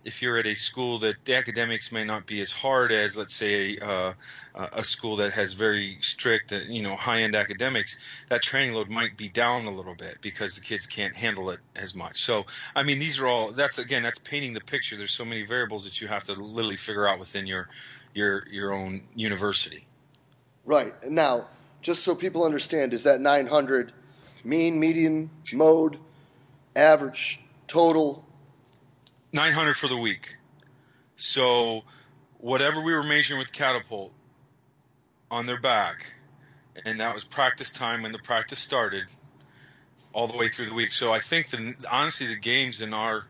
if 0.06 0.22
you're 0.22 0.38
at 0.38 0.46
a 0.46 0.56
school 0.56 0.98
that 1.00 1.24
the 1.25 1.36
academics 1.36 1.91
may 1.91 2.03
not 2.03 2.25
be 2.25 2.39
as 2.39 2.51
hard 2.51 2.91
as, 2.91 3.18
let's 3.18 3.36
say, 3.36 3.77
uh, 3.79 4.13
a 4.56 4.84
school 4.84 5.15
that 5.18 5.34
has 5.34 5.53
very 5.53 5.98
strict, 6.01 6.53
uh, 6.53 6.60
you 6.68 6.82
know, 6.82 6.96
high-end 6.96 7.36
academics, 7.36 8.00
that 8.29 8.41
training 8.41 8.74
load 8.74 8.89
might 8.89 9.18
be 9.18 9.27
down 9.27 9.65
a 9.65 9.72
little 9.72 9.96
bit 9.96 10.18
because 10.22 10.56
the 10.56 10.62
kids 10.62 10.86
can't 10.86 11.15
handle 11.15 11.50
it 11.50 11.60
as 11.75 11.96
much. 11.96 12.22
So, 12.24 12.46
I 12.75 12.84
mean, 12.84 13.00
these 13.00 13.20
are 13.20 13.27
all. 13.27 13.51
That's 13.51 13.77
again, 13.77 14.03
that's 14.03 14.20
painting 14.20 14.53
the 14.53 14.62
picture. 14.62 14.96
There's 14.96 15.13
so 15.13 15.25
many 15.25 15.46
variables 15.46 15.84
that 15.84 16.00
you 16.00 16.08
have 16.08 16.24
to 16.25 16.34
literally 16.34 16.77
figure 16.77 17.08
out 17.08 17.20
within 17.20 17.46
your 17.46 17.70
your 18.13 18.48
your 18.50 18.74
own 18.74 19.01
university. 19.15 19.86
Right 20.65 20.94
now, 21.10 21.48
just 21.82 22.03
so 22.03 22.15
people 22.15 22.44
understand, 22.44 22.94
is 22.94 23.03
that 23.03 23.22
900 23.22 23.91
mean, 24.44 24.79
median, 24.79 25.29
mode, 25.53 25.98
average, 26.75 27.41
total? 27.68 28.25
900 29.31 29.75
for 29.75 29.88
the 29.88 29.98
week. 29.98 30.38
So 31.15 31.83
whatever 32.38 32.81
we 32.81 32.93
were 32.93 33.03
measuring 33.03 33.39
with 33.39 33.53
catapult 33.53 34.13
on 35.29 35.45
their 35.45 35.59
back, 35.59 36.15
and 36.86 37.00
that 37.00 37.13
was 37.13 37.24
practice 37.25 37.74
time 37.74 38.01
when 38.01 38.12
the 38.12 38.19
practice 38.19 38.59
started, 38.59 39.05
all 40.13 40.27
the 40.27 40.38
way 40.38 40.48
through 40.48 40.67
the 40.67 40.74
week. 40.74 40.91
So 40.91 41.12
I 41.13 41.19
think 41.19 41.50
the 41.50 41.75
honestly 41.91 42.27
the 42.27 42.39
games 42.39 42.81
in 42.81 42.93
our 42.93 43.25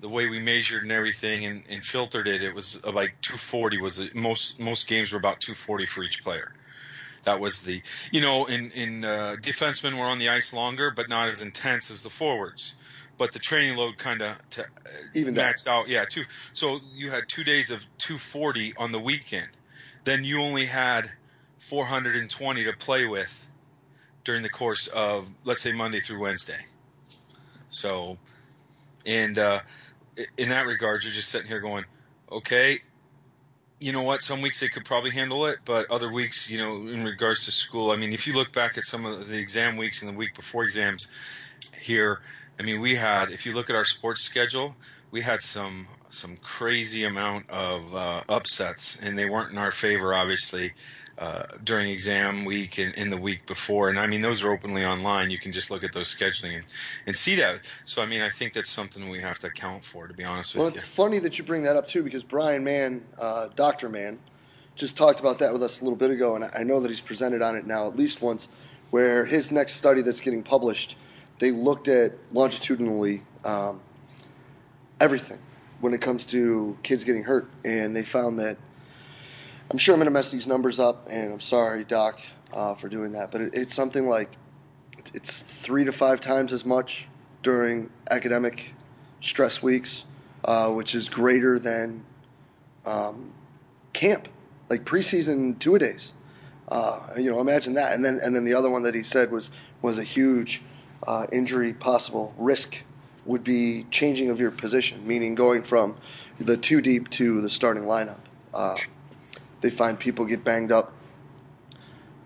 the 0.00 0.08
way 0.08 0.28
we 0.28 0.40
measured 0.40 0.82
and 0.82 0.92
everything 0.92 1.44
and, 1.44 1.64
and 1.68 1.82
filtered 1.82 2.28
it, 2.28 2.42
it 2.42 2.54
was 2.54 2.84
like 2.84 3.20
240 3.20 3.80
was 3.80 3.96
the, 3.96 4.10
most 4.14 4.60
most 4.60 4.88
games 4.88 5.10
were 5.12 5.18
about 5.18 5.40
240 5.40 5.86
for 5.86 6.04
each 6.04 6.22
player. 6.22 6.54
That 7.24 7.40
was 7.40 7.62
the 7.62 7.82
you 8.12 8.20
know 8.20 8.46
in 8.46 8.70
in 8.72 9.04
uh, 9.04 9.36
defensemen 9.40 9.98
were 9.98 10.06
on 10.06 10.18
the 10.18 10.28
ice 10.28 10.52
longer, 10.52 10.92
but 10.94 11.08
not 11.08 11.28
as 11.28 11.40
intense 11.40 11.90
as 11.90 12.02
the 12.02 12.10
forwards 12.10 12.76
but 13.18 13.32
the 13.32 13.38
training 13.38 13.76
load 13.76 13.98
kind 13.98 14.22
of 14.22 14.30
uh, 14.58 14.62
even 15.12 15.34
maxed 15.34 15.66
out. 15.66 15.88
Yeah, 15.88 16.04
two. 16.08 16.22
So 16.52 16.78
you 16.94 17.10
had 17.10 17.24
two 17.28 17.44
days 17.44 17.70
of 17.70 17.80
240 17.98 18.74
on 18.78 18.92
the 18.92 19.00
weekend. 19.00 19.48
Then 20.04 20.24
you 20.24 20.40
only 20.40 20.64
had 20.64 21.10
420 21.58 22.64
to 22.64 22.72
play 22.72 23.06
with 23.06 23.50
during 24.24 24.42
the 24.42 24.48
course 24.48 24.86
of, 24.88 25.28
let's 25.44 25.60
say, 25.60 25.72
Monday 25.72 26.00
through 26.00 26.20
Wednesday. 26.20 26.60
So, 27.68 28.18
and 29.04 29.36
uh, 29.36 29.60
in 30.36 30.48
that 30.48 30.66
regard, 30.66 31.02
you're 31.02 31.12
just 31.12 31.28
sitting 31.28 31.48
here 31.48 31.60
going, 31.60 31.84
okay, 32.30 32.78
you 33.80 33.92
know 33.92 34.02
what? 34.02 34.22
Some 34.22 34.40
weeks 34.40 34.60
they 34.60 34.68
could 34.68 34.84
probably 34.84 35.10
handle 35.10 35.46
it, 35.46 35.58
but 35.64 35.90
other 35.90 36.12
weeks, 36.12 36.50
you 36.50 36.58
know, 36.58 36.90
in 36.90 37.04
regards 37.04 37.44
to 37.44 37.52
school, 37.52 37.90
I 37.90 37.96
mean, 37.96 38.12
if 38.12 38.26
you 38.26 38.34
look 38.34 38.52
back 38.52 38.78
at 38.78 38.84
some 38.84 39.04
of 39.04 39.28
the 39.28 39.38
exam 39.38 39.76
weeks 39.76 40.02
and 40.02 40.12
the 40.12 40.16
week 40.16 40.34
before 40.34 40.64
exams 40.64 41.10
here, 41.78 42.22
I 42.58 42.62
mean, 42.62 42.80
we 42.80 42.96
had, 42.96 43.30
if 43.30 43.46
you 43.46 43.54
look 43.54 43.70
at 43.70 43.76
our 43.76 43.84
sports 43.84 44.22
schedule, 44.22 44.74
we 45.10 45.22
had 45.22 45.42
some 45.42 45.86
some 46.10 46.36
crazy 46.36 47.04
amount 47.04 47.48
of 47.50 47.94
uh, 47.94 48.22
upsets, 48.30 48.98
and 49.00 49.18
they 49.18 49.28
weren't 49.28 49.52
in 49.52 49.58
our 49.58 49.70
favor, 49.70 50.14
obviously. 50.14 50.72
Uh, 51.18 51.42
during 51.64 51.88
exam 51.88 52.44
week 52.44 52.78
and 52.78 52.94
in 52.94 53.10
the 53.10 53.20
week 53.20 53.44
before. 53.44 53.90
And 53.90 53.98
I 53.98 54.06
mean, 54.06 54.22
those 54.22 54.44
are 54.44 54.52
openly 54.52 54.84
online. 54.84 55.32
You 55.32 55.38
can 55.38 55.50
just 55.50 55.68
look 55.68 55.82
at 55.82 55.92
those 55.92 56.16
scheduling 56.16 56.58
and, 56.58 56.64
and 57.08 57.16
see 57.16 57.34
that. 57.34 57.62
So, 57.84 58.04
I 58.04 58.06
mean, 58.06 58.20
I 58.20 58.28
think 58.28 58.52
that's 58.52 58.70
something 58.70 59.08
we 59.08 59.20
have 59.20 59.36
to 59.40 59.48
account 59.48 59.84
for, 59.84 60.06
to 60.06 60.14
be 60.14 60.22
honest 60.22 60.54
with 60.54 60.60
you. 60.60 60.64
Well, 60.66 60.74
it's 60.76 60.84
funny 60.84 61.18
that 61.18 61.36
you 61.36 61.42
bring 61.42 61.64
that 61.64 61.74
up, 61.74 61.88
too, 61.88 62.04
because 62.04 62.22
Bryan 62.22 62.62
Mann, 62.62 63.04
uh, 63.18 63.48
Dr. 63.56 63.88
Mann, 63.88 64.20
just 64.76 64.96
talked 64.96 65.18
about 65.18 65.40
that 65.40 65.52
with 65.52 65.60
us 65.64 65.80
a 65.80 65.82
little 65.82 65.98
bit 65.98 66.12
ago. 66.12 66.36
And 66.36 66.48
I 66.54 66.62
know 66.62 66.78
that 66.78 66.88
he's 66.88 67.00
presented 67.00 67.42
on 67.42 67.56
it 67.56 67.66
now 67.66 67.88
at 67.88 67.96
least 67.96 68.22
once, 68.22 68.46
where 68.90 69.24
his 69.26 69.50
next 69.50 69.72
study 69.72 70.02
that's 70.02 70.20
getting 70.20 70.44
published, 70.44 70.96
they 71.38 71.50
looked 71.50 71.88
at 71.88 72.12
longitudinally 72.32 73.22
um, 73.44 73.80
everything 75.00 75.38
when 75.80 75.94
it 75.94 76.00
comes 76.00 76.26
to 76.26 76.76
kids 76.82 77.04
getting 77.04 77.24
hurt. 77.24 77.48
And 77.64 77.94
they 77.94 78.02
found 78.02 78.38
that 78.38 78.56
I'm 79.70 79.78
sure 79.78 79.94
I'm 79.94 80.00
going 80.00 80.06
to 80.06 80.10
mess 80.10 80.30
these 80.30 80.46
numbers 80.46 80.80
up, 80.80 81.06
and 81.10 81.32
I'm 81.32 81.40
sorry, 81.40 81.84
Doc, 81.84 82.20
uh, 82.52 82.74
for 82.74 82.88
doing 82.88 83.12
that. 83.12 83.30
But 83.30 83.42
it, 83.42 83.54
it's 83.54 83.74
something 83.74 84.08
like 84.08 84.30
it's 85.14 85.40
three 85.40 85.84
to 85.84 85.92
five 85.92 86.20
times 86.20 86.52
as 86.52 86.64
much 86.64 87.08
during 87.42 87.90
academic 88.10 88.74
stress 89.20 89.62
weeks, 89.62 90.06
uh, 90.44 90.72
which 90.72 90.94
is 90.94 91.08
greater 91.08 91.58
than 91.58 92.04
um, 92.86 93.32
camp, 93.92 94.28
like 94.70 94.84
preseason 94.84 95.58
two 95.58 95.74
a 95.74 95.78
days. 95.78 96.14
Uh, 96.68 97.00
you 97.16 97.30
know, 97.30 97.40
imagine 97.40 97.74
that. 97.74 97.92
And 97.92 98.04
then 98.04 98.18
and 98.22 98.34
then 98.34 98.44
the 98.44 98.54
other 98.54 98.70
one 98.70 98.82
that 98.84 98.94
he 98.94 99.02
said 99.02 99.30
was 99.30 99.50
was 99.82 99.98
a 99.98 100.02
huge 100.02 100.62
uh, 101.06 101.26
injury 101.32 101.72
possible 101.72 102.34
risk 102.36 102.82
would 103.24 103.44
be 103.44 103.84
changing 103.90 104.30
of 104.30 104.40
your 104.40 104.50
position, 104.50 105.06
meaning 105.06 105.34
going 105.34 105.62
from 105.62 105.96
the 106.38 106.56
two 106.56 106.80
deep 106.80 107.10
to 107.10 107.40
the 107.40 107.50
starting 107.50 107.82
lineup. 107.84 108.18
Uh, 108.54 108.74
they 109.60 109.70
find 109.70 109.98
people 109.98 110.24
get 110.24 110.44
banged 110.44 110.72
up, 110.72 110.92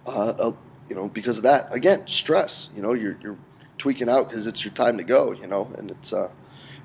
uh, 0.06 0.52
you 0.88 0.94
know, 0.94 1.08
because 1.08 1.38
of 1.38 1.42
that. 1.42 1.72
Again, 1.74 2.06
stress. 2.06 2.70
You 2.74 2.82
know, 2.82 2.92
you're 2.92 3.18
you're 3.20 3.38
tweaking 3.78 4.08
out 4.08 4.28
because 4.28 4.46
it's 4.46 4.64
your 4.64 4.74
time 4.74 4.96
to 4.98 5.04
go. 5.04 5.32
You 5.32 5.46
know, 5.46 5.72
and 5.76 5.90
it's 5.90 6.12
uh, 6.12 6.30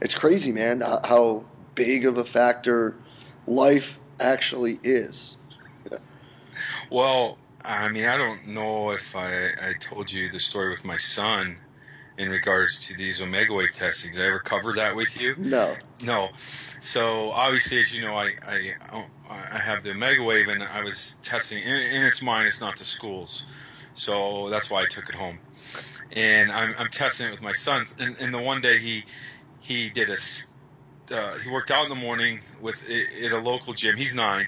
it's 0.01 0.15
crazy, 0.15 0.51
man, 0.51 0.81
how 0.81 1.45
big 1.75 2.05
of 2.05 2.17
a 2.17 2.25
factor 2.25 2.95
life 3.45 3.99
actually 4.19 4.79
is. 4.83 5.37
well, 6.89 7.37
I 7.63 7.89
mean, 7.89 8.05
I 8.05 8.17
don't 8.17 8.47
know 8.47 8.91
if 8.91 9.15
I, 9.15 9.47
I 9.47 9.73
told 9.79 10.11
you 10.11 10.31
the 10.31 10.39
story 10.39 10.69
with 10.69 10.85
my 10.85 10.97
son 10.97 11.57
in 12.17 12.29
regards 12.29 12.87
to 12.87 12.97
these 12.97 13.21
omega 13.21 13.53
wave 13.53 13.75
testing. 13.75 14.13
Did 14.13 14.23
I 14.23 14.27
ever 14.27 14.39
cover 14.39 14.73
that 14.73 14.95
with 14.95 15.19
you? 15.19 15.35
No. 15.37 15.75
No. 16.03 16.29
So 16.37 17.31
obviously, 17.31 17.79
as 17.79 17.95
you 17.95 18.01
know, 18.01 18.15
I 18.15 18.31
I, 18.45 19.05
I 19.29 19.57
have 19.59 19.83
the 19.83 19.91
omega 19.91 20.23
wave, 20.23 20.47
and 20.47 20.63
I 20.63 20.83
was 20.83 21.17
testing. 21.17 21.63
And 21.63 22.05
it's 22.05 22.23
mine. 22.23 22.47
It's 22.47 22.61
not 22.61 22.75
the 22.77 22.83
school's. 22.83 23.47
So 23.93 24.49
that's 24.49 24.69
why 24.71 24.81
I 24.81 24.85
took 24.85 25.09
it 25.09 25.15
home. 25.15 25.39
And 26.15 26.51
I'm, 26.51 26.73
I'm 26.79 26.87
testing 26.87 27.27
it 27.27 27.31
with 27.31 27.41
my 27.41 27.51
son. 27.51 27.85
And, 27.99 28.15
and 28.19 28.33
the 28.33 28.41
one 28.41 28.61
day 28.61 28.77
he 28.79 29.03
he 29.59 29.89
did 29.89 30.09
a 30.09 30.17
uh, 31.13 31.37
he 31.37 31.49
worked 31.49 31.71
out 31.71 31.83
in 31.83 31.89
the 31.89 31.95
morning 31.95 32.39
with 32.61 32.87
at 32.89 33.31
a 33.31 33.39
local 33.39 33.73
gym. 33.73 33.95
He's 33.95 34.15
nine, 34.15 34.47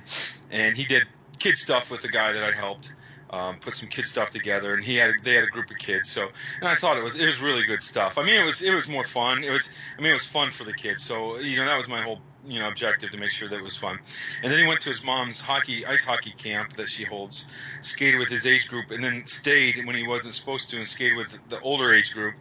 and 0.51 0.75
he 0.75 0.85
did 0.85 1.03
kid 1.39 1.55
stuff 1.55 1.91
with 1.91 2.01
the 2.01 2.09
guy 2.09 2.33
that 2.33 2.43
I 2.43 2.51
helped 2.51 2.95
um, 3.31 3.57
put 3.59 3.73
some 3.73 3.89
kid 3.89 4.05
stuff 4.05 4.31
together, 4.31 4.73
and 4.73 4.83
he 4.83 4.95
had 4.95 5.15
they 5.23 5.33
had 5.35 5.43
a 5.43 5.51
group 5.51 5.69
of 5.69 5.77
kids. 5.77 6.09
So, 6.09 6.29
and 6.59 6.67
I 6.67 6.75
thought 6.75 6.97
it 6.97 7.03
was 7.03 7.19
it 7.19 7.25
was 7.25 7.41
really 7.41 7.65
good 7.65 7.83
stuff. 7.83 8.17
I 8.17 8.23
mean, 8.23 8.41
it 8.41 8.45
was 8.45 8.63
it 8.63 8.73
was 8.73 8.89
more 8.89 9.03
fun. 9.03 9.43
It 9.43 9.51
was 9.51 9.73
I 9.97 10.01
mean, 10.01 10.11
it 10.11 10.15
was 10.15 10.29
fun 10.29 10.49
for 10.49 10.63
the 10.63 10.73
kids. 10.73 11.03
So 11.03 11.37
you 11.39 11.57
know 11.57 11.65
that 11.65 11.77
was 11.77 11.87
my 11.87 12.01
whole 12.01 12.21
you 12.47 12.59
know 12.59 12.67
objective 12.67 13.11
to 13.11 13.17
make 13.17 13.31
sure 13.31 13.49
that 13.49 13.57
it 13.57 13.63
was 13.63 13.77
fun. 13.77 13.99
And 14.43 14.51
then 14.51 14.61
he 14.61 14.67
went 14.67 14.81
to 14.81 14.89
his 14.89 15.05
mom's 15.05 15.43
hockey 15.43 15.85
ice 15.85 16.05
hockey 16.05 16.31
camp 16.31 16.73
that 16.73 16.89
she 16.89 17.03
holds, 17.03 17.47
skated 17.81 18.19
with 18.19 18.29
his 18.29 18.45
age 18.45 18.69
group, 18.69 18.91
and 18.91 19.03
then 19.03 19.25
stayed 19.25 19.85
when 19.85 19.95
he 19.95 20.07
wasn't 20.07 20.33
supposed 20.33 20.69
to 20.71 20.77
and 20.77 20.87
skated 20.87 21.17
with 21.17 21.47
the 21.49 21.59
older 21.61 21.91
age 21.91 22.13
group. 22.13 22.35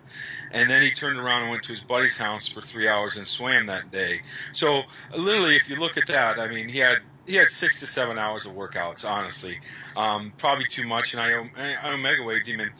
And 0.53 0.71
then 0.71 0.83
he 0.83 0.91
turned 0.91 1.19
around 1.19 1.43
and 1.43 1.51
went 1.51 1.63
to 1.65 1.73
his 1.73 1.85
buddy's 1.85 2.19
house 2.19 2.49
for 2.49 2.61
three 2.61 2.89
hours 2.89 3.19
and 3.19 3.27
swam 3.27 3.67
that 3.67 3.91
day. 3.91 4.21
So 4.53 4.83
literally, 5.17 5.57
if 5.57 5.69
you 5.69 5.79
look 5.79 5.97
at 5.97 6.07
that, 6.09 6.39
I 6.39 6.49
mean, 6.49 6.69
he 6.69 6.79
had 6.79 6.99
he 7.27 7.37
had 7.37 7.49
six 7.49 7.81
to 7.81 7.87
seven 7.87 8.19
hours 8.19 8.47
of 8.47 8.55
workouts. 8.55 9.09
Honestly, 9.09 9.59
um, 9.97 10.33
probably 10.39 10.65
too 10.65 10.87
much. 10.87 11.15
And 11.15 11.23
I, 11.23 11.77
I 11.85 11.93
Omega 11.93 12.23
Wave 12.23 12.45
Demon. 12.45 12.71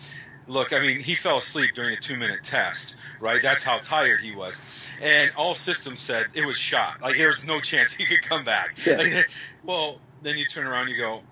Look, 0.49 0.73
I 0.73 0.81
mean, 0.81 1.01
he 1.01 1.15
fell 1.15 1.39
asleep 1.39 1.75
during 1.75 1.97
a 1.97 2.01
two-minute 2.01 2.43
test, 2.43 2.99
right? 3.21 3.41
That's 3.41 3.65
how 3.65 3.79
tired 3.79 4.21
he 4.21 4.35
was, 4.35 4.91
and 5.01 5.31
all 5.37 5.55
systems 5.55 6.01
said 6.01 6.27
it 6.33 6.47
was 6.47 6.57
shot. 6.57 7.03
Like 7.03 7.17
there 7.17 7.29
was 7.29 7.47
no 7.47 7.61
chance 7.61 7.97
he 7.97 8.07
could 8.07 8.23
come 8.23 8.45
back. 8.45 8.75
Yeah. 8.85 8.97
Like, 8.97 9.29
well, 9.63 10.01
then 10.23 10.39
you 10.39 10.47
turn 10.47 10.67
around, 10.67 10.89
and 10.89 10.91
you 10.91 10.97
go, 10.97 11.23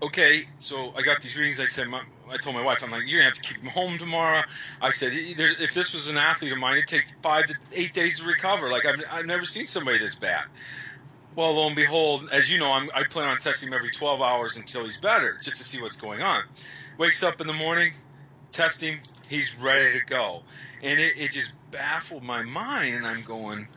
okay. 0.00 0.42
So 0.60 0.94
I 0.96 1.02
got 1.02 1.20
these 1.20 1.36
readings. 1.36 1.60
I 1.60 1.64
said, 1.64 1.88
my, 1.88 2.00
I 2.30 2.36
told 2.36 2.54
my 2.54 2.62
wife, 2.62 2.84
I'm 2.84 2.90
like, 2.92 3.02
you're 3.06 3.20
gonna 3.20 3.30
have 3.30 3.42
to 3.42 3.54
keep 3.54 3.62
him 3.62 3.70
home 3.70 3.98
tomorrow. 3.98 4.42
I 4.80 4.90
said, 4.90 5.10
if 5.12 5.74
this 5.74 5.94
was 5.94 6.08
an 6.08 6.16
athlete 6.16 6.52
of 6.52 6.58
mine, 6.58 6.78
it'd 6.78 6.88
take 6.88 7.08
five 7.22 7.46
to 7.46 7.54
eight 7.72 7.94
days 7.94 8.20
to 8.20 8.28
recover. 8.28 8.70
Like 8.70 8.86
I've, 8.86 9.02
I've 9.10 9.26
never 9.26 9.44
seen 9.44 9.66
somebody 9.66 9.98
this 9.98 10.18
bad. 10.18 10.44
Well, 11.34 11.54
lo 11.54 11.66
and 11.68 11.76
behold, 11.76 12.28
as 12.32 12.52
you 12.52 12.58
know, 12.58 12.72
I'm, 12.72 12.90
i 12.94 13.04
plan 13.04 13.28
on 13.28 13.38
testing 13.38 13.68
him 13.68 13.74
every 13.74 13.90
12 13.90 14.20
hours 14.20 14.56
until 14.56 14.84
he's 14.84 15.00
better, 15.00 15.38
just 15.40 15.58
to 15.58 15.64
see 15.64 15.80
what's 15.80 16.00
going 16.00 16.20
on. 16.20 16.42
Wakes 16.98 17.22
up 17.22 17.40
in 17.40 17.46
the 17.46 17.52
morning, 17.52 17.92
test 18.52 18.82
him, 18.82 18.98
he's 19.30 19.56
ready 19.58 19.98
to 19.98 20.04
go. 20.04 20.42
And 20.82 20.98
it, 20.98 21.12
it 21.16 21.30
just 21.30 21.54
baffled 21.70 22.24
my 22.24 22.42
mind, 22.42 22.96
and 22.96 23.06
I'm 23.06 23.22
going, 23.22 23.68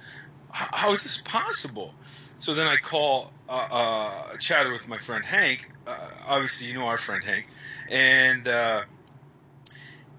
how 0.49 0.91
is 0.91 1.03
this 1.03 1.21
possible? 1.21 1.93
So 2.39 2.55
then 2.55 2.67
I 2.67 2.77
call, 2.77 3.31
uh, 3.47 3.67
uh, 3.71 4.37
chatted 4.37 4.71
with 4.71 4.89
my 4.89 4.97
friend 4.97 5.23
Hank. 5.23 5.69
Uh, 5.85 5.95
obviously, 6.27 6.69
you 6.69 6.79
know 6.79 6.87
our 6.87 6.97
friend 6.97 7.23
Hank. 7.23 7.47
And 7.89 8.47
uh, 8.47 8.81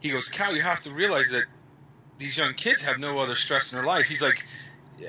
he 0.00 0.10
goes, 0.10 0.30
Cal, 0.30 0.54
you 0.54 0.62
have 0.62 0.80
to 0.84 0.92
realize 0.92 1.30
that 1.32 1.44
these 2.18 2.38
young 2.38 2.54
kids 2.54 2.84
have 2.84 3.00
no 3.00 3.18
other 3.18 3.34
stress 3.34 3.72
in 3.72 3.78
their 3.78 3.86
life. 3.86 4.06
He's 4.06 4.22
like, 4.22 4.46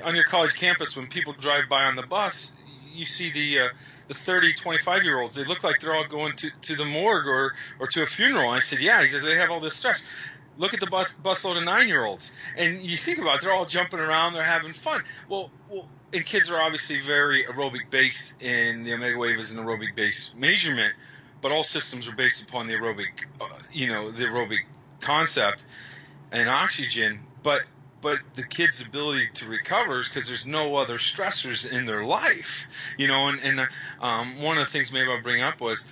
on 0.02 0.16
your 0.16 0.24
college 0.24 0.56
campus 0.56 0.96
when 0.96 1.06
people 1.06 1.32
drive 1.34 1.68
by 1.68 1.84
on 1.84 1.94
the 1.94 2.06
bus, 2.06 2.56
you 2.92 3.04
see 3.04 3.30
the 3.30 3.66
uh, 3.66 3.68
the 4.08 4.14
30, 4.14 4.54
25 4.54 5.04
year 5.04 5.20
olds. 5.20 5.34
They 5.34 5.44
look 5.44 5.64
like 5.64 5.80
they're 5.80 5.94
all 5.94 6.06
going 6.06 6.36
to, 6.36 6.50
to 6.62 6.76
the 6.76 6.84
morgue 6.84 7.26
or, 7.26 7.54
or 7.78 7.86
to 7.88 8.02
a 8.02 8.06
funeral. 8.06 8.48
And 8.48 8.56
I 8.56 8.60
said, 8.60 8.80
yeah. 8.80 9.00
He 9.02 9.08
says 9.08 9.24
they 9.24 9.36
have 9.36 9.50
all 9.50 9.60
this 9.60 9.76
stress. 9.76 10.06
Look 10.56 10.72
at 10.72 10.80
the 10.80 10.86
bus 10.86 11.18
busload 11.18 11.58
of 11.58 11.64
nine 11.64 11.88
year 11.88 12.04
olds, 12.04 12.36
and 12.56 12.80
you 12.80 12.96
think 12.96 13.18
about 13.18 13.38
it, 13.38 13.42
they're 13.42 13.52
all 13.52 13.64
jumping 13.64 13.98
around, 13.98 14.34
they're 14.34 14.44
having 14.44 14.72
fun. 14.72 15.02
Well, 15.28 15.50
well, 15.68 15.88
and 16.12 16.24
kids 16.24 16.48
are 16.48 16.60
obviously 16.62 17.00
very 17.00 17.42
aerobic 17.42 17.90
based, 17.90 18.40
and 18.40 18.86
the 18.86 18.94
omega 18.94 19.18
wave 19.18 19.40
is 19.40 19.56
an 19.56 19.64
aerobic 19.64 19.96
based 19.96 20.38
measurement, 20.38 20.94
but 21.40 21.50
all 21.50 21.64
systems 21.64 22.08
are 22.08 22.14
based 22.14 22.48
upon 22.48 22.68
the 22.68 22.74
aerobic, 22.74 23.26
uh, 23.40 23.46
you 23.72 23.88
know, 23.88 24.12
the 24.12 24.26
aerobic 24.26 24.60
concept 25.00 25.64
and 26.30 26.48
oxygen. 26.48 27.18
But 27.42 27.62
but 28.04 28.18
the 28.34 28.42
kid's 28.42 28.86
ability 28.86 29.28
to 29.32 29.48
recover 29.48 30.00
is 30.00 30.08
because 30.08 30.28
there's 30.28 30.46
no 30.46 30.76
other 30.76 30.98
stressors 30.98 31.72
in 31.72 31.86
their 31.86 32.04
life, 32.04 32.68
you 32.98 33.08
know. 33.08 33.28
And, 33.28 33.40
and 33.42 33.60
um, 33.98 34.42
one 34.42 34.58
of 34.58 34.64
the 34.64 34.70
things 34.70 34.92
maybe 34.92 35.10
I'll 35.10 35.22
bring 35.22 35.42
up 35.42 35.62
was 35.62 35.88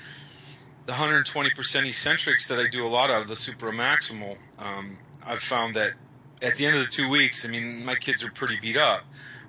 the 0.84 0.92
120% 0.92 1.88
eccentrics 1.88 2.48
that 2.48 2.58
I 2.58 2.68
do 2.68 2.86
a 2.86 2.88
lot 2.88 3.08
of, 3.08 3.28
the 3.28 3.34
super 3.34 3.72
maximal. 3.72 4.36
Um, 4.58 4.98
I've 5.24 5.38
found 5.38 5.74
that 5.76 5.94
at 6.42 6.56
the 6.56 6.66
end 6.66 6.76
of 6.76 6.84
the 6.84 6.90
two 6.90 7.08
weeks, 7.08 7.48
I 7.48 7.50
mean, 7.50 7.82
my 7.82 7.94
kids 7.94 8.22
are 8.22 8.30
pretty 8.30 8.60
beat 8.60 8.76
up. 8.76 9.04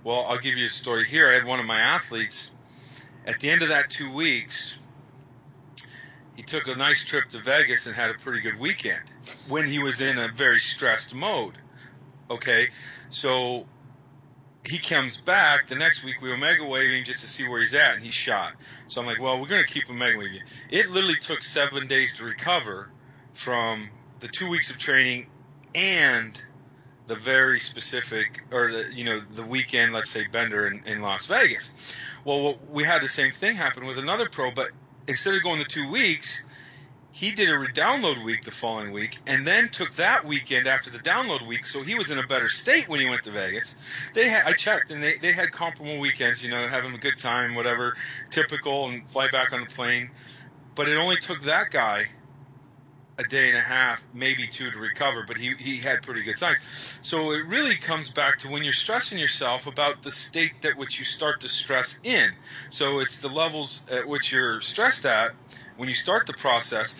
Well, 0.05 0.25
I'll 0.29 0.39
give 0.39 0.55
you 0.55 0.67
a 0.67 0.69
story 0.69 1.05
here. 1.05 1.29
I 1.29 1.33
had 1.33 1.45
one 1.45 1.59
of 1.59 1.65
my 1.65 1.81
athletes 1.81 2.51
at 3.27 3.41
the 3.41 3.49
end 3.49 3.61
of 3.61 3.67
that 3.67 3.89
two 3.89 4.13
weeks. 4.13 4.79
He 6.37 6.43
took 6.43 6.69
a 6.69 6.77
nice 6.77 7.05
trip 7.05 7.27
to 7.31 7.39
Vegas 7.39 7.87
and 7.87 7.95
had 7.97 8.09
a 8.09 8.13
pretty 8.13 8.39
good 8.39 8.57
weekend 8.57 9.03
when 9.49 9.67
he 9.67 9.79
was 9.83 9.99
in 9.99 10.17
a 10.17 10.29
very 10.29 10.59
stressed 10.59 11.13
mode. 11.13 11.55
Okay, 12.29 12.67
so 13.09 13.65
he 14.67 14.77
comes 14.77 15.21
back 15.21 15.67
the 15.67 15.75
next 15.75 16.05
week. 16.05 16.21
We 16.21 16.31
omega 16.31 16.65
waving 16.65 17.03
just 17.03 17.19
to 17.19 17.27
see 17.27 17.47
where 17.47 17.59
he's 17.59 17.75
at, 17.75 17.95
and 17.95 18.03
he's 18.03 18.13
shot. 18.13 18.53
So 18.87 19.01
I'm 19.01 19.07
like, 19.07 19.19
well, 19.19 19.39
we're 19.39 19.47
going 19.47 19.63
to 19.63 19.69
keep 19.69 19.87
him 19.87 19.97
omega 19.97 20.17
waving. 20.17 20.41
It 20.69 20.89
literally 20.89 21.15
took 21.15 21.43
seven 21.43 21.87
days 21.87 22.15
to 22.17 22.23
recover 22.23 22.89
from 23.33 23.89
the 24.19 24.27
two 24.27 24.49
weeks 24.49 24.71
of 24.71 24.79
training 24.79 25.27
and 25.75 26.41
the 27.05 27.15
very 27.15 27.59
specific, 27.59 28.45
or 28.51 28.71
the 28.71 28.89
you 28.93 29.03
know 29.03 29.19
the 29.19 29.45
weekend, 29.45 29.93
let's 29.93 30.09
say 30.09 30.25
bender 30.31 30.67
in, 30.67 30.81
in 30.85 31.01
Las 31.01 31.27
Vegas. 31.27 31.99
Well, 32.23 32.57
we 32.69 32.85
had 32.85 33.01
the 33.01 33.09
same 33.09 33.31
thing 33.31 33.55
happen 33.55 33.85
with 33.85 33.97
another 33.97 34.29
pro, 34.29 34.51
but 34.51 34.67
instead 35.07 35.35
of 35.35 35.43
going 35.43 35.59
the 35.59 35.65
two 35.65 35.89
weeks, 35.91 36.45
he 37.13 37.29
did 37.29 37.47
a 37.47 37.67
download 37.67 38.25
week 38.25 38.41
the 38.41 38.49
following 38.49 38.91
week 38.91 39.19
and 39.27 39.45
then 39.45 39.69
took 39.69 39.91
that 39.91 40.25
weekend 40.25 40.65
after 40.65 40.89
the 40.89 40.97
download 40.97 41.45
week 41.45 41.67
so 41.67 41.83
he 41.83 41.95
was 41.95 42.09
in 42.09 42.17
a 42.17 42.25
better 42.25 42.49
state 42.49 42.89
when 42.89 42.99
he 42.99 43.07
went 43.07 43.23
to 43.23 43.31
vegas. 43.31 43.77
They 44.15 44.27
had 44.27 44.47
i 44.47 44.53
checked 44.53 44.89
and 44.89 45.01
they, 45.01 45.17
they 45.21 45.31
had 45.31 45.51
comparable 45.51 45.99
weekends 45.99 46.43
you 46.43 46.49
know 46.49 46.67
having 46.67 46.91
a 46.91 46.97
good 46.97 47.19
time 47.19 47.53
whatever 47.53 47.95
typical 48.31 48.89
and 48.89 49.07
fly 49.09 49.29
back 49.29 49.53
on 49.53 49.61
the 49.61 49.67
plane. 49.67 50.09
But 50.73 50.89
it 50.89 50.97
only 50.97 51.17
took 51.17 51.41
that 51.43 51.69
guy 51.69 52.07
a 53.19 53.23
day 53.23 53.49
and 53.49 53.57
a 53.57 53.61
half, 53.61 54.07
maybe 54.13 54.47
two 54.47 54.71
to 54.71 54.79
recover, 54.79 55.23
but 55.27 55.37
he, 55.37 55.53
he 55.59 55.79
had 55.79 56.01
pretty 56.01 56.23
good 56.23 56.37
signs. 56.37 56.99
So 57.03 57.31
it 57.31 57.45
really 57.45 57.75
comes 57.75 58.11
back 58.11 58.39
to 58.39 58.49
when 58.49 58.63
you're 58.63 58.73
stressing 58.73 59.19
yourself 59.19 59.67
about 59.67 60.01
the 60.01 60.09
state 60.09 60.61
that 60.61 60.77
which 60.77 60.97
you 60.97 61.05
start 61.05 61.39
to 61.41 61.49
stress 61.49 61.99
in. 62.03 62.31
So 62.71 62.99
it's 62.99 63.21
the 63.21 63.27
levels 63.27 63.87
at 63.89 64.07
which 64.07 64.33
you're 64.33 64.61
stressed 64.61 65.05
at 65.05 65.31
when 65.77 65.89
you 65.89 65.95
start 65.95 66.25
the 66.25 66.33
process 66.33 66.99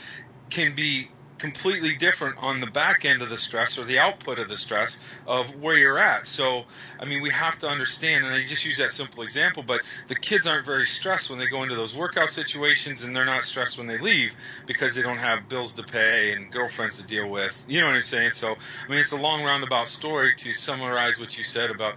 can 0.50 0.75
be 0.75 1.10
completely 1.44 1.98
different 1.98 2.38
on 2.42 2.62
the 2.62 2.72
back 2.72 3.04
end 3.04 3.22
of 3.22 3.28
the 3.28 3.36
stress 3.36 3.78
or 3.78 3.84
the 3.84 4.00
output 4.00 4.40
of 4.40 4.48
the 4.48 4.56
stress 4.56 5.02
of 5.28 5.62
where 5.62 5.78
you're 5.78 6.00
at. 6.00 6.26
So, 6.26 6.64
I 7.02 7.04
mean, 7.04 7.22
we 7.22 7.32
have 7.32 7.60
to 7.60 7.68
understand, 7.68 8.26
and 8.26 8.34
I 8.34 8.40
just 8.40 8.66
use 8.66 8.78
that 8.78 8.92
simple 8.92 9.24
example, 9.24 9.62
but 9.62 9.82
the 10.08 10.16
kids 10.16 10.48
aren't 10.48 10.66
very 10.66 10.86
stressed 10.86 11.30
when 11.30 11.40
they 11.40 11.48
go 11.48 11.62
into 11.64 11.76
those 11.76 11.98
workout 11.98 12.30
situations, 12.30 13.04
and 13.04 13.14
they're 13.14 13.26
not 13.26 13.44
stressed 13.44 13.78
when 13.78 13.88
they 13.88 13.98
leave 13.98 14.34
because 14.66 14.96
they 14.96 15.02
don't 15.02 15.18
have 15.18 15.50
bills 15.50 15.76
to 15.76 15.84
pay 15.84 16.32
and 16.32 16.50
girlfriends 16.50 17.02
to 17.02 17.08
deal 17.10 17.28
with. 17.28 17.66
You 17.68 17.82
know 17.82 17.88
what 17.88 17.98
I'm 17.98 18.04
saying? 18.04 18.32
So, 18.32 18.54
I 18.54 18.90
mean, 18.90 19.00
it's 19.00 19.12
a 19.12 19.20
long 19.20 19.44
roundabout 19.44 19.90
story 19.90 20.34
to 20.38 20.54
summarize 20.54 21.20
what 21.20 21.38
you 21.38 21.44
said 21.44 21.70
about 21.70 21.96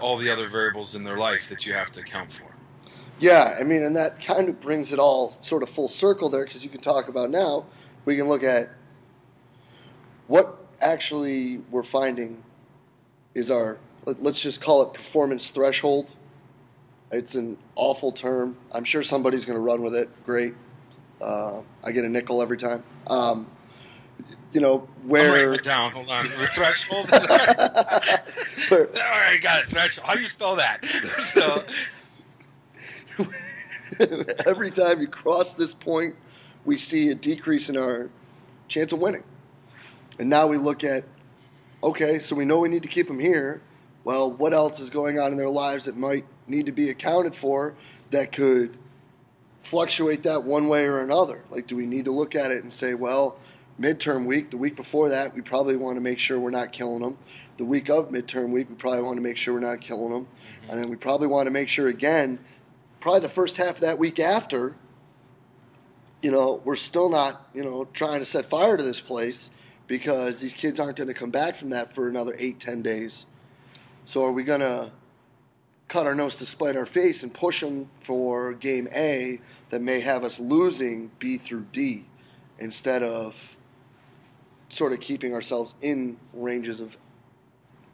all 0.00 0.18
the 0.18 0.30
other 0.30 0.46
variables 0.46 0.94
in 0.94 1.02
their 1.02 1.18
life 1.18 1.48
that 1.48 1.66
you 1.66 1.72
have 1.72 1.90
to 1.94 2.00
account 2.00 2.32
for. 2.32 2.46
Yeah, 3.18 3.56
I 3.58 3.64
mean, 3.64 3.82
and 3.82 3.96
that 3.96 4.24
kind 4.24 4.48
of 4.48 4.60
brings 4.60 4.92
it 4.92 5.00
all 5.00 5.36
sort 5.40 5.64
of 5.64 5.68
full 5.68 5.88
circle 5.88 6.28
there 6.28 6.44
because 6.44 6.62
you 6.62 6.70
can 6.70 6.80
talk 6.80 7.08
about 7.08 7.30
now, 7.30 7.66
we 8.04 8.16
can 8.16 8.28
look 8.28 8.44
at 8.44 8.70
what 10.26 10.58
actually 10.80 11.58
we're 11.70 11.82
finding 11.82 12.42
is 13.34 13.50
our 13.50 13.78
let's 14.06 14.40
just 14.40 14.60
call 14.60 14.82
it 14.82 14.94
performance 14.94 15.50
threshold. 15.50 16.10
It's 17.10 17.34
an 17.34 17.58
awful 17.76 18.12
term. 18.12 18.56
I'm 18.72 18.84
sure 18.84 19.02
somebody's 19.02 19.46
going 19.46 19.56
to 19.56 19.62
run 19.62 19.82
with 19.82 19.94
it. 19.94 20.08
Great. 20.24 20.54
Uh, 21.20 21.60
I 21.82 21.92
get 21.92 22.04
a 22.04 22.08
nickel 22.08 22.42
every 22.42 22.58
time. 22.58 22.82
Um, 23.06 23.46
you 24.52 24.60
know 24.60 24.88
where? 25.04 25.48
I'm 25.48 25.54
it 25.54 25.64
down. 25.64 25.90
Hold 25.92 26.10
on. 26.10 26.24
threshold. 26.24 27.06
All 27.12 27.18
right, 27.18 29.38
got 29.42 29.62
it. 29.62 29.68
Threshold. 29.68 30.06
How 30.06 30.14
do 30.14 30.20
you 30.20 30.28
spell 30.28 30.56
that? 30.56 30.84
so. 30.84 31.64
every 34.46 34.70
time 34.70 35.00
you 35.00 35.06
cross 35.06 35.54
this 35.54 35.72
point, 35.72 36.16
we 36.64 36.76
see 36.76 37.10
a 37.10 37.14
decrease 37.14 37.68
in 37.68 37.76
our 37.76 38.10
chance 38.66 38.92
of 38.92 38.98
winning. 38.98 39.22
And 40.18 40.30
now 40.30 40.46
we 40.46 40.56
look 40.56 40.84
at, 40.84 41.04
okay, 41.82 42.18
so 42.18 42.36
we 42.36 42.44
know 42.44 42.60
we 42.60 42.68
need 42.68 42.82
to 42.82 42.88
keep 42.88 43.08
them 43.08 43.18
here. 43.18 43.60
Well, 44.04 44.30
what 44.30 44.52
else 44.52 44.80
is 44.80 44.90
going 44.90 45.18
on 45.18 45.32
in 45.32 45.38
their 45.38 45.48
lives 45.48 45.86
that 45.86 45.96
might 45.96 46.24
need 46.46 46.66
to 46.66 46.72
be 46.72 46.90
accounted 46.90 47.34
for 47.34 47.74
that 48.10 48.32
could 48.32 48.76
fluctuate 49.60 50.22
that 50.24 50.44
one 50.44 50.68
way 50.68 50.84
or 50.84 51.00
another? 51.00 51.42
Like, 51.50 51.66
do 51.66 51.76
we 51.76 51.86
need 51.86 52.04
to 52.04 52.12
look 52.12 52.34
at 52.34 52.50
it 52.50 52.62
and 52.62 52.72
say, 52.72 52.94
well, 52.94 53.38
midterm 53.80 54.26
week, 54.26 54.50
the 54.50 54.56
week 54.56 54.76
before 54.76 55.08
that, 55.08 55.34
we 55.34 55.40
probably 55.40 55.76
want 55.76 55.96
to 55.96 56.00
make 56.00 56.18
sure 56.18 56.38
we're 56.38 56.50
not 56.50 56.72
killing 56.72 57.00
them. 57.00 57.18
The 57.56 57.64
week 57.64 57.88
of 57.88 58.10
midterm 58.10 58.50
week, 58.50 58.68
we 58.68 58.76
probably 58.76 59.02
want 59.02 59.16
to 59.16 59.22
make 59.22 59.36
sure 59.36 59.54
we're 59.54 59.60
not 59.60 59.80
killing 59.80 60.10
them. 60.10 60.26
Mm-hmm. 60.26 60.70
And 60.70 60.84
then 60.84 60.90
we 60.90 60.96
probably 60.96 61.26
want 61.26 61.46
to 61.46 61.50
make 61.50 61.68
sure 61.68 61.88
again, 61.88 62.38
probably 63.00 63.20
the 63.20 63.28
first 63.28 63.56
half 63.56 63.76
of 63.76 63.80
that 63.80 63.98
week 63.98 64.20
after, 64.20 64.74
you 66.22 66.30
know, 66.30 66.62
we're 66.64 66.76
still 66.76 67.10
not, 67.10 67.48
you 67.54 67.64
know, 67.64 67.86
trying 67.92 68.20
to 68.20 68.24
set 68.24 68.46
fire 68.46 68.76
to 68.76 68.82
this 68.82 69.00
place 69.00 69.50
because 69.86 70.40
these 70.40 70.54
kids 70.54 70.80
aren't 70.80 70.96
going 70.96 71.08
to 71.08 71.14
come 71.14 71.30
back 71.30 71.56
from 71.56 71.70
that 71.70 71.92
for 71.92 72.08
another 72.08 72.34
eight, 72.38 72.60
ten 72.60 72.82
days. 72.82 73.26
So 74.04 74.24
are 74.24 74.32
we 74.32 74.42
going 74.42 74.60
to 74.60 74.90
cut 75.88 76.06
our 76.06 76.14
nose 76.14 76.36
to 76.36 76.46
spite 76.46 76.76
our 76.76 76.86
face 76.86 77.22
and 77.22 77.32
push 77.32 77.60
them 77.60 77.88
for 78.00 78.52
game 78.52 78.88
A 78.94 79.40
that 79.70 79.80
may 79.80 80.00
have 80.00 80.24
us 80.24 80.40
losing 80.40 81.10
B 81.18 81.36
through 81.36 81.66
D 81.72 82.04
instead 82.58 83.02
of 83.02 83.56
sort 84.68 84.92
of 84.92 85.00
keeping 85.00 85.34
ourselves 85.34 85.74
in 85.80 86.16
ranges 86.32 86.80
of 86.80 86.96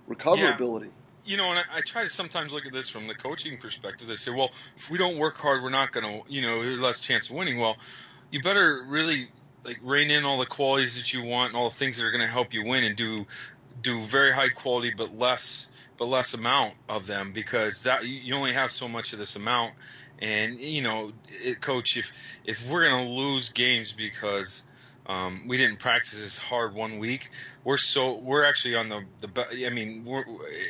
recoverability? 0.09 0.85
Yeah. 0.85 0.89
You 1.27 1.37
know, 1.37 1.51
and 1.51 1.59
I, 1.59 1.79
I, 1.79 1.81
try 1.83 2.03
to 2.03 2.09
sometimes 2.09 2.53
look 2.53 2.65
at 2.67 2.73
this 2.73 2.89
from 2.89 3.07
the 3.07 3.15
coaching 3.15 3.59
perspective. 3.59 4.09
They 4.09 4.17
say, 4.17 4.33
well, 4.33 4.51
if 4.75 4.91
we 4.91 4.97
don't 4.97 5.19
work 5.19 5.37
hard, 5.37 5.63
we're 5.63 5.71
not 5.71 5.93
going 5.93 6.05
to, 6.05 6.33
you 6.33 6.43
know, 6.43 6.59
less 6.83 7.03
chance 7.03 7.29
of 7.29 7.37
winning. 7.37 7.61
Well, 7.61 7.77
you 8.31 8.41
better 8.41 8.85
really 8.87 9.29
like 9.65 9.79
rein 9.83 10.11
in 10.11 10.25
all 10.25 10.39
the 10.39 10.47
qualities 10.47 10.97
that 10.97 11.13
you 11.13 11.25
want 11.25 11.49
and 11.49 11.57
all 11.57 11.69
the 11.69 11.75
things 11.75 11.99
that 11.99 12.05
are 12.05 12.11
going 12.11 12.25
to 12.25 12.33
help 12.33 12.53
you 12.53 12.65
win 12.65 12.85
and 12.85 12.97
do 12.97 13.27
do 13.83 14.03
very 14.05 14.33
high 14.33 14.49
quality 14.49 14.93
but 14.97 15.17
less 15.17 15.71
but 16.01 16.09
less 16.09 16.33
amount 16.33 16.75
of 16.89 17.07
them 17.07 17.31
because 17.33 17.83
that 17.83 18.07
you 18.07 18.35
only 18.35 18.53
have 18.55 18.73
so 18.73 18.89
much 18.89 19.13
of 19.13 19.19
this 19.19 19.37
amount. 19.37 19.75
And 20.23 20.59
you 20.59 20.83
know 20.83 21.13
it, 21.29 21.61
coach 21.61 21.97
if 21.97 22.13
if 22.45 22.69
we're 22.71 22.89
going 22.89 23.07
to 23.07 23.13
lose 23.13 23.51
games 23.53 23.93
because 23.93 24.67
um, 25.07 25.43
we 25.47 25.57
didn't 25.57 25.79
practice 25.79 26.23
as 26.23 26.37
hard 26.37 26.75
one 26.75 26.99
week 26.99 27.31
we're 27.65 27.79
so 27.79 28.19
we're 28.19 28.45
actually 28.45 28.77
on 28.77 28.89
the 28.89 29.05
the 29.21 29.67
i 29.67 29.71
mean 29.71 30.05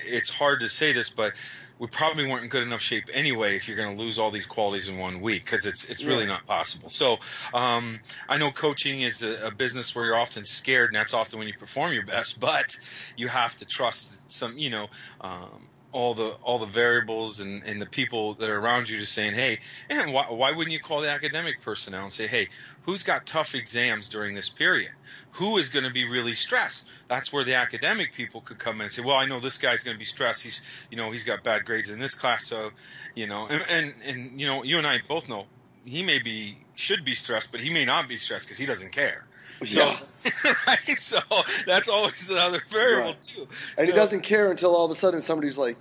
it's 0.07 0.33
hard 0.33 0.61
to 0.61 0.69
say 0.69 0.93
this 0.93 1.11
but 1.11 1.33
we 1.81 1.87
probably 1.87 2.29
weren't 2.29 2.45
in 2.45 2.51
good 2.51 2.63
enough 2.63 2.83
shape 2.83 3.09
anyway 3.13 3.57
if 3.57 3.67
you're 3.67 3.77
going 3.77 3.97
to 3.97 4.01
lose 4.01 4.19
all 4.19 4.31
these 4.31 4.45
qualities 4.45 4.89
in 4.89 4.99
one 4.99 5.23
week 5.23 5.47
because 5.47 5.65
it's 5.65 5.89
it's 5.89 6.05
really 6.05 6.27
not 6.27 6.47
possible. 6.47 6.91
So 6.91 7.19
um, 7.55 8.01
I 8.29 8.37
know 8.37 8.51
coaching 8.51 9.01
is 9.01 9.23
a, 9.23 9.47
a, 9.47 9.51
business 9.51 9.97
where 9.97 10.05
you're 10.05 10.17
often 10.17 10.45
scared, 10.45 10.91
and 10.91 10.97
that's 10.97 11.15
often 11.15 11.39
when 11.39 11.49
you 11.49 11.55
perform 11.55 11.93
your 11.95 12.05
best. 12.05 12.39
But 12.51 12.77
you 13.17 13.29
have 13.29 13.59
to 13.61 13.65
trust 13.65 14.13
some, 14.31 14.59
you 14.59 14.71
know. 14.71 14.89
Um, 15.21 15.70
all 15.93 16.15
the 16.15 16.31
all 16.43 16.59
the 16.59 16.67
variables 16.67 17.41
and, 17.41 17.63
and 17.65 17.81
the 17.81 17.87
people 17.87 18.35
that 18.35 18.49
are 18.49 18.59
around 18.59 18.89
you 18.89 18.99
just 18.99 19.13
saying, 19.13 19.35
hey, 19.35 19.59
and 19.89 20.13
why, 20.13 20.25
why 20.29 20.53
wouldn't 20.53 20.73
you 20.73 20.81
call 20.81 21.01
the 21.01 21.11
academic 21.11 21.61
personnel 21.61 22.05
and 22.05 22.13
say, 22.13 22.27
hey, 22.27 22.49
who's 22.83 23.03
got 23.03 23.27
tough 23.27 23.55
exams 23.55 24.09
during 24.09 24.35
this 24.35 24.49
period? 24.49 24.93
who 25.33 25.59
is 25.59 25.69
going 25.69 25.85
to 25.85 25.93
be 25.93 26.09
really 26.09 26.35
stressed. 26.35 26.89
That's 27.09 27.33
where 27.33 27.45
the 27.45 27.55
academic 27.55 28.13
people 28.13 28.41
could 28.41 28.59
come 28.59 28.77
in 28.77 28.83
and 28.83 28.91
say, 28.91 29.03
well, 29.03 29.17
I 29.17 29.27
know 29.27 29.41
this 29.41 29.59
guy's 29.59 29.83
going 29.83 29.95
to 29.95 29.99
be 29.99 30.05
stressed. 30.05 30.43
He's, 30.43 30.65
you 30.91 30.97
know, 30.97 31.13
he's 31.13 31.25
got 31.25 31.43
bad 31.43 31.65
grades 31.65 31.91
in 31.91 31.99
this 31.99 32.15
class. 32.15 32.47
So, 32.47 32.71
you 33.15 33.27
know, 33.27 33.47
and, 33.49 33.63
and, 33.69 33.95
and 34.05 34.41
you 34.41 34.47
know, 34.47 34.63
you 34.63 34.79
and 34.79 34.87
I 34.87 35.01
both 35.09 35.29
know 35.29 35.47
he 35.85 36.03
may 36.03 36.21
be, 36.21 36.59
should 36.75 37.05
be 37.05 37.15
stressed, 37.15 37.53
but 37.53 37.61
he 37.61 37.73
may 37.73 37.85
not 37.85 38.09
be 38.09 38.17
stressed 38.17 38.47
because 38.47 38.59
he 38.59 38.67
doesn't 38.67 38.93
care. 38.93 39.27
So, 39.65 39.85
yeah. 39.85 40.55
right? 40.67 40.99
So 40.99 41.19
that's 41.67 41.89
always 41.89 42.31
another 42.31 42.61
variable 42.71 43.11
right. 43.11 43.23
too. 43.23 43.43
And 43.43 43.51
so, 43.51 43.85
he 43.87 43.93
doesn't 43.93 44.23
care 44.23 44.51
until 44.51 44.75
all 44.75 44.85
of 44.85 44.91
a 44.91 44.95
sudden 44.95 45.21
somebody's 45.23 45.59
like, 45.59 45.77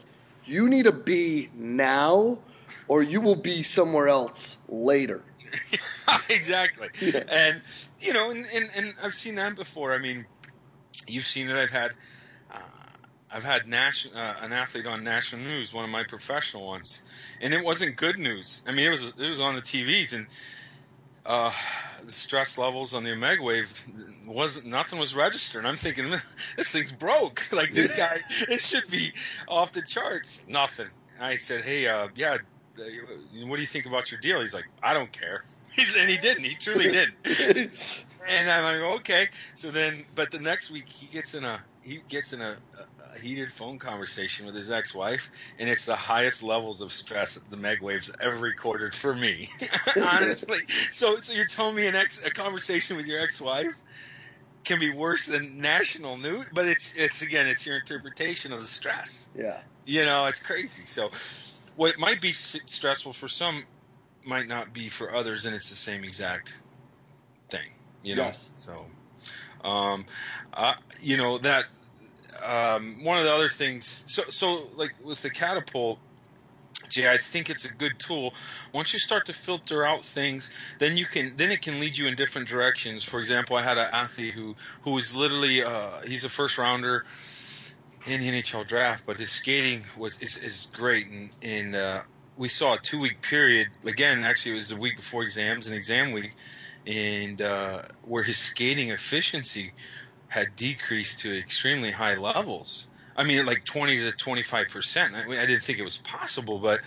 you 0.46 0.68
need 0.68 0.84
to 0.84 0.92
be 0.92 1.50
now 1.54 2.40
or 2.88 3.04
you 3.04 3.22
will 3.22 3.36
be 3.36 3.64
somewhere 3.64 4.10
else 4.10 4.58
later. 4.68 5.22
exactly. 6.30 6.90
Yeah. 7.00 7.24
And 7.30 7.62
you 8.00 8.14
know, 8.14 8.32
and, 8.32 8.46
and, 8.54 8.70
and 8.76 8.94
I've 9.04 9.14
seen 9.14 9.36
that 9.36 9.56
before. 9.56 9.94
I 9.94 10.00
mean, 10.00 10.26
you've 11.08 11.26
seen 11.26 11.50
it. 11.50 11.56
I've 11.56 11.70
had 11.70 11.92
uh, 12.54 12.60
I've 13.32 13.44
had 13.44 13.68
national 13.68 14.18
uh, 14.18 14.36
an 14.42 14.54
athlete 14.54 14.86
on 14.86 15.04
national 15.04 15.42
news, 15.44 15.74
one 15.74 15.86
of 15.86 15.90
my 15.90 16.04
professional 16.04 16.66
ones, 16.66 17.04
and 17.42 17.54
it 17.54 17.64
wasn't 17.64 17.96
good 17.96 18.18
news. 18.18 18.66
I 18.68 18.72
mean, 18.72 18.88
it 18.88 18.90
was 18.90 19.16
it 19.20 19.28
was 19.30 19.40
on 19.40 19.56
the 19.56 19.62
TVs, 19.62 20.16
and 20.16 20.28
uh, 21.26 21.52
the 22.06 22.12
stress 22.12 22.58
levels 22.58 22.94
on 22.94 23.04
the 23.04 23.12
omega 23.12 23.42
wave 23.42 23.92
wasn't 24.26 24.68
nothing 24.68 25.00
was 25.00 25.16
registered. 25.16 25.66
I'm 25.66 25.76
thinking 25.76 26.10
this 26.58 26.72
thing's 26.72 26.96
broke. 26.96 27.44
Like 27.52 27.74
this 27.74 27.94
guy, 27.94 28.16
it 28.50 28.62
should 28.62 28.90
be 28.90 29.10
off 29.48 29.74
the 29.74 29.82
charts. 29.82 30.46
Nothing. 30.48 30.88
I 31.20 31.36
said, 31.36 31.66
hey, 31.66 31.88
uh, 31.88 32.08
yeah, 32.16 32.38
uh, 32.80 32.84
what 33.46 33.56
do 33.56 33.62
you 33.62 33.68
think 33.68 33.86
about 33.86 34.12
your 34.12 34.20
deal? 34.22 34.40
He's 34.40 34.54
like, 34.54 34.70
I 34.82 34.94
don't 34.94 35.12
care. 35.12 35.44
He's, 35.74 35.98
and 35.98 36.10
he 36.10 36.18
didn't. 36.18 36.46
He 36.46 36.56
truly 36.56 36.90
didn't. 36.92 38.06
and 38.30 38.50
I'm 38.50 38.82
like, 38.82 39.00
okay. 39.00 39.28
So 39.56 39.72
then, 39.72 40.06
but 40.16 40.32
the 40.32 40.40
next 40.40 40.72
week 40.72 40.88
he 40.88 41.08
gets 41.08 41.34
in 41.34 41.44
a 41.44 41.60
he 41.82 42.00
gets 42.08 42.32
in 42.34 42.42
a 42.42 42.56
heated 43.18 43.52
phone 43.52 43.80
conversation 43.80 44.46
with 44.46 44.56
his 44.56 44.72
ex-wife, 44.72 45.32
and 45.58 45.70
it's 45.70 45.86
the 45.86 45.96
highest 45.96 46.44
levels 46.44 46.82
of 46.82 46.92
stress 46.92 47.40
the 47.40 47.58
Omega 47.58 47.84
Wave's 47.84 48.14
ever 48.22 48.38
recorded 48.38 48.94
for 48.94 49.14
me. 49.14 49.50
Honestly, 49.96 50.60
so 50.92 51.16
so 51.18 51.34
you're 51.34 51.46
telling 51.46 51.76
me 51.76 51.88
an 51.88 51.96
ex 51.96 52.26
a 52.26 52.32
conversation 52.32 52.98
with 52.98 53.08
your 53.08 53.22
ex-wife 53.22 53.74
can 54.64 54.80
be 54.80 54.92
worse 54.92 55.26
than 55.26 55.60
national 55.60 56.18
news, 56.18 56.50
but 56.54 56.68
it's 56.68 56.94
it's 56.96 57.22
again 57.22 57.48
it's 57.48 57.66
your 57.66 57.78
interpretation 57.78 58.54
of 58.54 58.62
the 58.62 58.68
stress. 58.68 59.32
Yeah, 59.36 59.60
you 59.86 60.06
know 60.06 60.26
it's 60.26 60.44
crazy. 60.44 60.86
So 60.86 61.10
what 61.76 61.98
might 61.98 62.22
be 62.22 62.32
stressful 62.32 63.14
for 63.14 63.28
some 63.28 63.64
might 64.26 64.48
not 64.48 64.74
be 64.74 64.90
for 64.90 65.16
others, 65.16 65.46
and 65.46 65.56
it's 65.56 65.70
the 65.70 65.76
same 65.76 66.04
exact 66.04 66.60
thing. 67.50 67.70
You 68.04 68.16
know, 68.16 68.24
yes. 68.26 68.50
so 68.54 68.86
um, 69.64 70.06
uh, 70.54 70.76
you 71.02 71.18
know 71.18 71.38
that 71.40 71.66
um, 72.44 73.04
one 73.04 73.18
of 73.18 73.26
the 73.26 73.34
other 73.34 73.50
things. 73.50 74.04
So 74.08 74.24
so 74.30 74.68
like 74.76 74.96
with 75.04 75.22
the 75.22 75.30
catapult. 75.30 76.00
Jay, 76.88 77.12
I 77.12 77.18
think 77.18 77.50
it's 77.52 77.66
a 77.66 77.74
good 77.74 78.00
tool. 78.00 78.34
Once 78.74 78.94
you 78.94 79.00
start 79.00 79.26
to 79.28 79.34
filter 79.34 79.86
out 79.86 80.04
things, 80.04 80.56
then 80.80 80.98
you 80.98 81.06
can 81.06 81.34
then 81.36 81.52
it 81.52 81.62
can 81.62 81.80
lead 81.80 81.98
you 81.98 82.08
in 82.08 82.16
different 82.16 82.48
directions. 82.48 83.04
For 83.04 83.20
example, 83.20 83.58
I 83.58 83.62
had 83.62 83.78
an 83.78 83.90
athlete 83.92 84.34
who 84.34 84.56
who 84.84 84.92
was 84.92 85.16
literally 85.16 85.62
uh, 85.62 86.02
he's 86.08 86.24
a 86.24 86.30
first 86.30 86.58
rounder 86.58 87.06
in 88.06 88.22
the 88.22 88.30
NHL 88.30 88.68
draft, 88.68 89.06
but 89.06 89.18
his 89.18 89.30
skating 89.30 89.82
was 89.98 90.22
is, 90.22 90.42
is 90.42 90.72
great, 90.74 91.08
and, 91.08 91.30
and 91.42 91.76
uh, 91.76 92.02
we 92.38 92.50
saw 92.50 92.74
a 92.74 92.78
two 92.78 93.00
week 93.00 93.22
period. 93.22 93.70
Again, 93.86 94.24
actually, 94.24 94.54
it 94.54 94.56
was 94.56 94.70
the 94.70 94.78
week 94.78 94.96
before 94.96 95.24
exams 95.24 95.68
and 95.68 95.76
exam 95.76 96.12
week, 96.12 96.34
and 96.88 97.42
uh, 97.42 97.84
where 98.04 98.24
his 98.24 98.38
skating 98.38 98.90
efficiency 98.90 99.74
had 100.30 100.56
decreased 100.56 101.22
to 101.22 101.38
extremely 101.38 101.92
high 101.92 102.16
levels. 102.16 102.90
I 103.16 103.24
mean, 103.24 103.46
like 103.46 103.66
20 103.66 103.98
to 104.00 104.12
25 104.14 104.70
percent. 104.70 105.16
I, 105.16 105.24
I 105.24 105.46
didn't 105.46 105.64
think 105.64 105.78
it 105.78 105.84
was 105.84 105.98
possible, 105.98 106.58
but 106.60 106.80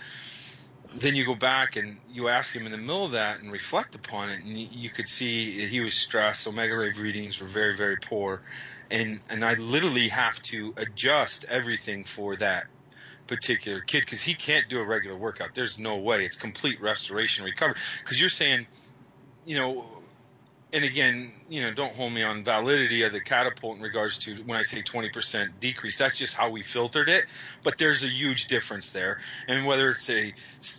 then 0.95 1.15
you 1.15 1.25
go 1.25 1.35
back 1.35 1.75
and 1.75 1.97
you 2.11 2.27
ask 2.27 2.55
him 2.55 2.65
in 2.65 2.71
the 2.71 2.77
middle 2.77 3.05
of 3.05 3.11
that 3.11 3.39
and 3.39 3.51
reflect 3.51 3.95
upon 3.95 4.29
it, 4.29 4.43
and 4.43 4.57
you 4.57 4.89
could 4.89 5.07
see 5.07 5.65
he 5.67 5.79
was 5.79 5.93
stressed. 5.93 6.47
Omega 6.47 6.75
wave 6.77 6.99
readings 6.99 7.39
were 7.39 7.47
very, 7.47 7.75
very 7.75 7.97
poor, 7.97 8.41
and 8.89 9.19
and 9.29 9.43
I 9.43 9.55
literally 9.55 10.07
have 10.09 10.41
to 10.43 10.73
adjust 10.77 11.45
everything 11.49 12.03
for 12.03 12.35
that 12.37 12.65
particular 13.27 13.81
kid 13.81 14.01
because 14.01 14.23
he 14.23 14.33
can't 14.33 14.67
do 14.69 14.79
a 14.79 14.85
regular 14.85 15.17
workout. 15.17 15.55
There's 15.55 15.79
no 15.79 15.97
way. 15.97 16.25
It's 16.25 16.39
complete 16.39 16.79
restoration 16.81 17.45
recovery. 17.45 17.75
Because 17.99 18.19
you're 18.19 18.29
saying, 18.29 18.67
you 19.45 19.57
know, 19.57 19.85
and 20.71 20.83
again, 20.83 21.31
you 21.53 21.61
know, 21.61 21.71
don't 21.71 21.93
hold 21.93 22.11
me 22.11 22.23
on 22.23 22.43
validity 22.43 23.03
as 23.03 23.13
a 23.13 23.19
catapult 23.19 23.77
in 23.77 23.83
regards 23.83 24.17
to 24.17 24.33
when 24.47 24.57
I 24.57 24.63
say 24.63 24.81
20% 24.81 25.49
decrease. 25.59 25.99
That's 25.99 26.17
just 26.17 26.35
how 26.35 26.49
we 26.49 26.63
filtered 26.63 27.09
it. 27.09 27.25
But 27.61 27.77
there's 27.77 28.03
a 28.03 28.07
huge 28.07 28.47
difference 28.47 28.91
there. 28.91 29.19
And 29.47 29.67
whether 29.67 29.91
it's 29.91 30.09
a, 30.09 30.33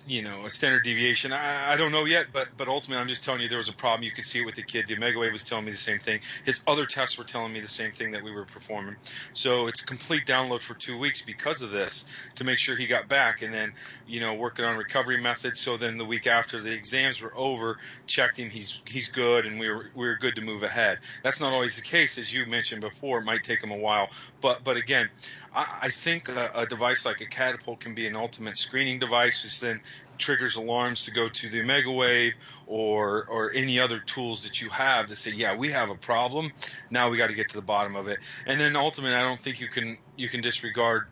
you 0.08 0.24
know, 0.24 0.46
a 0.46 0.50
standard 0.50 0.82
deviation, 0.82 1.32
I, 1.32 1.74
I 1.74 1.76
don't 1.76 1.92
know 1.92 2.06
yet. 2.06 2.26
But 2.32 2.48
but 2.56 2.66
ultimately, 2.66 3.00
I'm 3.00 3.06
just 3.06 3.24
telling 3.24 3.40
you 3.40 3.48
there 3.48 3.58
was 3.58 3.68
a 3.68 3.72
problem. 3.74 4.02
You 4.02 4.10
could 4.10 4.24
see 4.24 4.40
it 4.40 4.46
with 4.46 4.56
the 4.56 4.64
kid. 4.64 4.88
The 4.88 4.96
Omega 4.96 5.16
Wave 5.16 5.32
was 5.32 5.44
telling 5.44 5.64
me 5.64 5.70
the 5.70 5.76
same 5.76 6.00
thing. 6.00 6.18
His 6.44 6.64
other 6.66 6.87
tests 6.87 7.16
were 7.18 7.24
telling 7.24 7.52
me 7.52 7.60
the 7.60 7.68
same 7.68 7.92
thing 7.92 8.10
that 8.10 8.24
we 8.24 8.32
were 8.32 8.44
performing. 8.44 8.96
So 9.32 9.68
it's 9.68 9.84
a 9.84 9.87
complete 9.87 10.26
download 10.26 10.58
for 10.58 10.74
two 10.74 10.98
weeks 10.98 11.24
because 11.24 11.62
of 11.62 11.70
this 11.70 12.08
to 12.34 12.42
make 12.42 12.58
sure 12.58 12.74
he 12.74 12.88
got 12.88 13.06
back. 13.06 13.42
And 13.42 13.54
then, 13.54 13.74
you 14.08 14.18
know, 14.18 14.34
working 14.34 14.64
on 14.64 14.76
recovery 14.76 15.20
methods. 15.20 15.60
So 15.60 15.76
then 15.76 15.98
the 15.98 16.04
week 16.04 16.26
after 16.26 16.60
the 16.60 16.72
exams 16.72 17.22
were 17.22 17.37
over, 17.37 17.78
checked 18.08 18.38
him. 18.38 18.50
He's 18.50 18.82
he's 18.88 19.12
good, 19.12 19.46
and 19.46 19.60
we 19.60 19.70
were 19.70 19.87
we 19.94 20.08
were 20.08 20.16
good 20.16 20.34
to 20.34 20.42
move 20.42 20.63
ahead. 20.64 20.98
That's 21.22 21.40
not 21.40 21.53
always 21.53 21.77
the 21.77 21.83
case, 21.83 22.18
as 22.18 22.33
you 22.33 22.46
mentioned 22.46 22.81
before. 22.81 23.20
It 23.20 23.24
might 23.24 23.42
take 23.42 23.61
them 23.61 23.70
a 23.70 23.79
while, 23.79 24.09
but 24.40 24.64
but 24.64 24.77
again, 24.77 25.09
I, 25.55 25.79
I 25.83 25.88
think 25.88 26.29
a, 26.29 26.50
a, 26.55 26.66
device 26.66 27.07
like 27.07 27.20
a 27.20 27.27
catapult 27.27 27.81
can 27.81 27.94
be 27.94 28.07
an 28.07 28.16
ultimate 28.16 28.57
screening 28.57 28.98
device, 28.98 29.42
which 29.42 29.61
then 29.61 29.81
triggers 30.18 30.57
alarms 30.57 31.05
to 31.05 31.11
go 31.11 31.29
to 31.29 31.48
the 31.48 31.61
Omega 31.61 31.90
Wave 31.90 32.35
or 32.66 33.24
or 33.27 33.53
any 33.53 33.79
other 33.79 34.00
tools 34.00 34.42
that 34.44 34.61
you 34.61 34.70
have 34.70 35.07
to 35.09 35.16
say, 35.16 35.33
yeah, 35.33 35.57
we 35.57 35.70
have 35.70 35.90
a 35.90 35.94
problem. 35.94 36.50
Now 36.90 37.11
we 37.11 37.16
got 37.16 37.29
to 37.29 37.35
get 37.35 37.48
to 37.50 37.57
the 37.57 37.66
bottom 37.66 37.96
of 37.96 38.09
it, 38.09 38.18
and 38.46 38.61
then 38.61 38.77
ultimately, 38.77 39.16
I 39.16 39.22
don't 39.22 39.40
think 39.40 39.61
you 39.61 39.68
can 39.68 39.96
you 40.16 40.29
can 40.29 40.40
disregard 40.40 41.07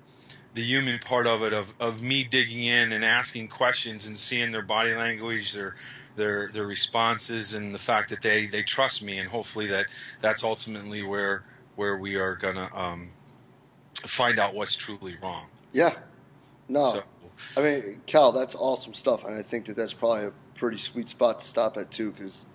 the 0.54 0.62
human 0.62 0.98
part 0.98 1.26
of 1.26 1.42
it 1.42 1.52
of, 1.52 1.74
of 1.80 2.02
me 2.02 2.24
digging 2.24 2.64
in 2.64 2.92
and 2.92 3.04
asking 3.04 3.48
questions 3.48 4.06
and 4.06 4.16
seeing 4.16 4.50
their 4.50 4.62
body 4.62 4.94
language, 4.94 5.52
their 5.52 5.74
their 6.16 6.48
their 6.48 6.66
responses 6.66 7.54
and 7.54 7.74
the 7.74 7.78
fact 7.78 8.10
that 8.10 8.22
they 8.22 8.46
they 8.46 8.62
trust 8.62 9.02
me 9.02 9.18
and 9.18 9.28
hopefully 9.28 9.66
that 9.66 9.86
that's 10.20 10.44
ultimately 10.44 11.02
where 11.02 11.44
where 11.76 11.96
we 11.96 12.16
are 12.16 12.36
gonna 12.36 12.68
um, 12.74 13.08
find 13.94 14.38
out 14.38 14.54
what's 14.54 14.74
truly 14.74 15.16
wrong. 15.22 15.46
Yeah, 15.72 15.94
no, 16.68 16.92
so, 16.92 17.02
I 17.56 17.62
mean 17.62 18.00
Cal, 18.06 18.32
that's 18.32 18.54
awesome 18.54 18.94
stuff, 18.94 19.24
and 19.24 19.34
I 19.34 19.42
think 19.42 19.66
that 19.66 19.76
that's 19.76 19.94
probably 19.94 20.26
a 20.26 20.32
pretty 20.54 20.78
sweet 20.78 21.08
spot 21.08 21.38
to 21.40 21.44
stop 21.44 21.76
at 21.76 21.90
too, 21.90 22.12
because 22.12 22.46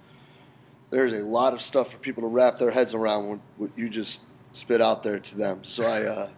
there's 0.89 1.13
a 1.13 1.25
lot 1.25 1.53
of 1.53 1.61
stuff 1.61 1.91
for 1.91 1.97
people 1.97 2.21
to 2.21 2.27
wrap 2.27 2.59
their 2.59 2.71
heads 2.71 2.93
around 2.93 3.41
what 3.57 3.71
you 3.75 3.89
just 3.89 4.21
spit 4.53 4.81
out 4.81 5.03
there 5.03 5.19
to 5.19 5.37
them. 5.37 5.63
So 5.63 5.83
I 5.83 6.05
uh, 6.05 6.29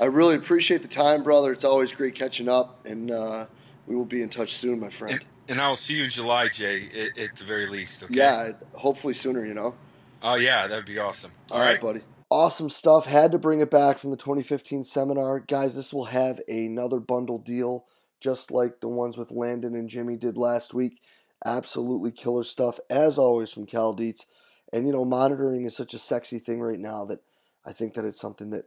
I 0.00 0.06
really 0.06 0.34
appreciate 0.34 0.82
the 0.82 0.88
time, 0.88 1.22
brother. 1.22 1.52
It's 1.52 1.64
always 1.64 1.92
great 1.92 2.14
catching 2.14 2.48
up, 2.48 2.84
and 2.84 3.10
uh, 3.10 3.46
we 3.86 3.94
will 3.94 4.04
be 4.04 4.22
in 4.22 4.28
touch 4.28 4.54
soon, 4.54 4.80
my 4.80 4.88
friend. 4.90 5.20
And, 5.48 5.58
and 5.58 5.60
I'll 5.60 5.76
see 5.76 5.96
you 5.96 6.04
in 6.04 6.10
July, 6.10 6.48
Jay, 6.48 6.88
at, 6.88 7.18
at 7.18 7.36
the 7.36 7.44
very 7.44 7.66
least. 7.66 8.04
Okay? 8.04 8.14
Yeah, 8.14 8.52
hopefully 8.74 9.14
sooner. 9.14 9.44
You 9.44 9.54
know. 9.54 9.74
Oh 10.22 10.36
yeah, 10.36 10.66
that'd 10.66 10.86
be 10.86 10.98
awesome. 10.98 11.32
All, 11.50 11.58
All 11.58 11.62
right. 11.62 11.72
right, 11.72 11.80
buddy. 11.80 12.00
Awesome 12.30 12.70
stuff. 12.70 13.06
Had 13.06 13.32
to 13.32 13.38
bring 13.38 13.60
it 13.60 13.70
back 13.70 13.98
from 13.98 14.10
the 14.10 14.16
2015 14.16 14.84
seminar, 14.84 15.40
guys. 15.40 15.76
This 15.76 15.92
will 15.92 16.06
have 16.06 16.40
another 16.48 16.98
bundle 16.98 17.38
deal, 17.38 17.84
just 18.20 18.50
like 18.50 18.80
the 18.80 18.88
ones 18.88 19.16
with 19.16 19.30
Landon 19.30 19.74
and 19.74 19.88
Jimmy 19.88 20.16
did 20.16 20.36
last 20.36 20.74
week. 20.74 21.00
Absolutely 21.44 22.10
killer 22.10 22.42
stuff, 22.42 22.80
as 22.88 23.18
always 23.18 23.52
from 23.52 23.66
Cal 23.66 23.92
Dietz. 23.92 24.26
And 24.72 24.86
you 24.86 24.92
know, 24.92 25.04
monitoring 25.04 25.64
is 25.64 25.76
such 25.76 25.94
a 25.94 25.98
sexy 25.98 26.38
thing 26.38 26.60
right 26.60 26.80
now 26.80 27.04
that 27.04 27.20
I 27.64 27.72
think 27.72 27.94
that 27.94 28.04
it's 28.04 28.20
something 28.20 28.50
that 28.50 28.64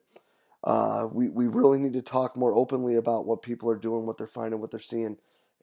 uh, 0.64 1.08
we 1.12 1.28
we 1.28 1.48
really 1.48 1.80
need 1.80 1.94
to 1.94 2.02
talk 2.02 2.38
more 2.38 2.54
openly 2.54 2.96
about 2.96 3.26
what 3.26 3.42
people 3.42 3.70
are 3.70 3.76
doing, 3.76 4.06
what 4.06 4.18
they're 4.18 4.28
finding, 4.28 4.62
what 4.62 4.72
they're 4.72 4.80
seeing 4.80 5.18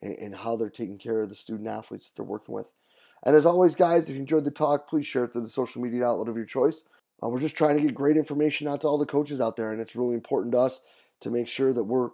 and, 0.04 0.16
and 0.18 0.34
how 0.36 0.54
they're 0.54 0.70
taking 0.70 0.98
care 0.98 1.20
of 1.20 1.28
the 1.28 1.34
student 1.34 1.68
athletes 1.68 2.06
that 2.06 2.16
they're 2.16 2.24
working 2.24 2.54
with. 2.54 2.72
And 3.24 3.34
as 3.34 3.46
always, 3.46 3.74
guys, 3.74 4.08
if 4.08 4.14
you 4.14 4.20
enjoyed 4.20 4.44
the 4.44 4.50
talk, 4.50 4.88
please 4.88 5.06
share 5.06 5.24
it 5.24 5.32
through 5.32 5.42
the 5.42 5.48
social 5.48 5.80
media 5.80 6.04
outlet 6.04 6.28
of 6.28 6.36
your 6.36 6.44
choice. 6.44 6.84
Uh, 7.22 7.28
we're 7.28 7.40
just 7.40 7.56
trying 7.56 7.76
to 7.76 7.82
get 7.82 7.94
great 7.94 8.16
information 8.16 8.68
out 8.68 8.82
to 8.82 8.86
all 8.86 8.98
the 8.98 9.06
coaches 9.06 9.40
out 9.40 9.56
there, 9.56 9.72
and 9.72 9.80
it's 9.80 9.96
really 9.96 10.14
important 10.14 10.52
to 10.52 10.58
us 10.58 10.82
to 11.20 11.30
make 11.30 11.48
sure 11.48 11.72
that 11.72 11.84
we're 11.84 12.10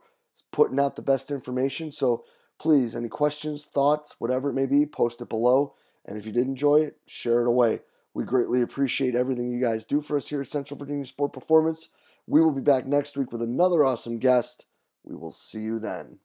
putting 0.52 0.78
out 0.78 0.94
the 0.94 1.02
best 1.02 1.30
information. 1.30 1.90
So 1.90 2.24
please, 2.60 2.94
any 2.94 3.08
questions, 3.08 3.64
thoughts, 3.64 4.16
whatever 4.18 4.50
it 4.50 4.54
may 4.54 4.66
be, 4.66 4.86
post 4.86 5.20
it 5.20 5.28
below. 5.28 5.74
And 6.06 6.16
if 6.16 6.26
you 6.26 6.32
did 6.32 6.46
enjoy 6.46 6.82
it, 6.82 6.98
share 7.06 7.42
it 7.42 7.48
away. 7.48 7.80
We 8.14 8.24
greatly 8.24 8.62
appreciate 8.62 9.14
everything 9.14 9.50
you 9.50 9.60
guys 9.60 9.84
do 9.84 10.00
for 10.00 10.16
us 10.16 10.28
here 10.28 10.40
at 10.40 10.48
Central 10.48 10.78
Virginia 10.78 11.06
Sport 11.06 11.32
Performance. 11.32 11.88
We 12.26 12.40
will 12.40 12.52
be 12.52 12.60
back 12.60 12.86
next 12.86 13.16
week 13.16 13.32
with 13.32 13.42
another 13.42 13.84
awesome 13.84 14.18
guest. 14.18 14.66
We 15.04 15.16
will 15.16 15.32
see 15.32 15.60
you 15.60 15.78
then. 15.78 16.18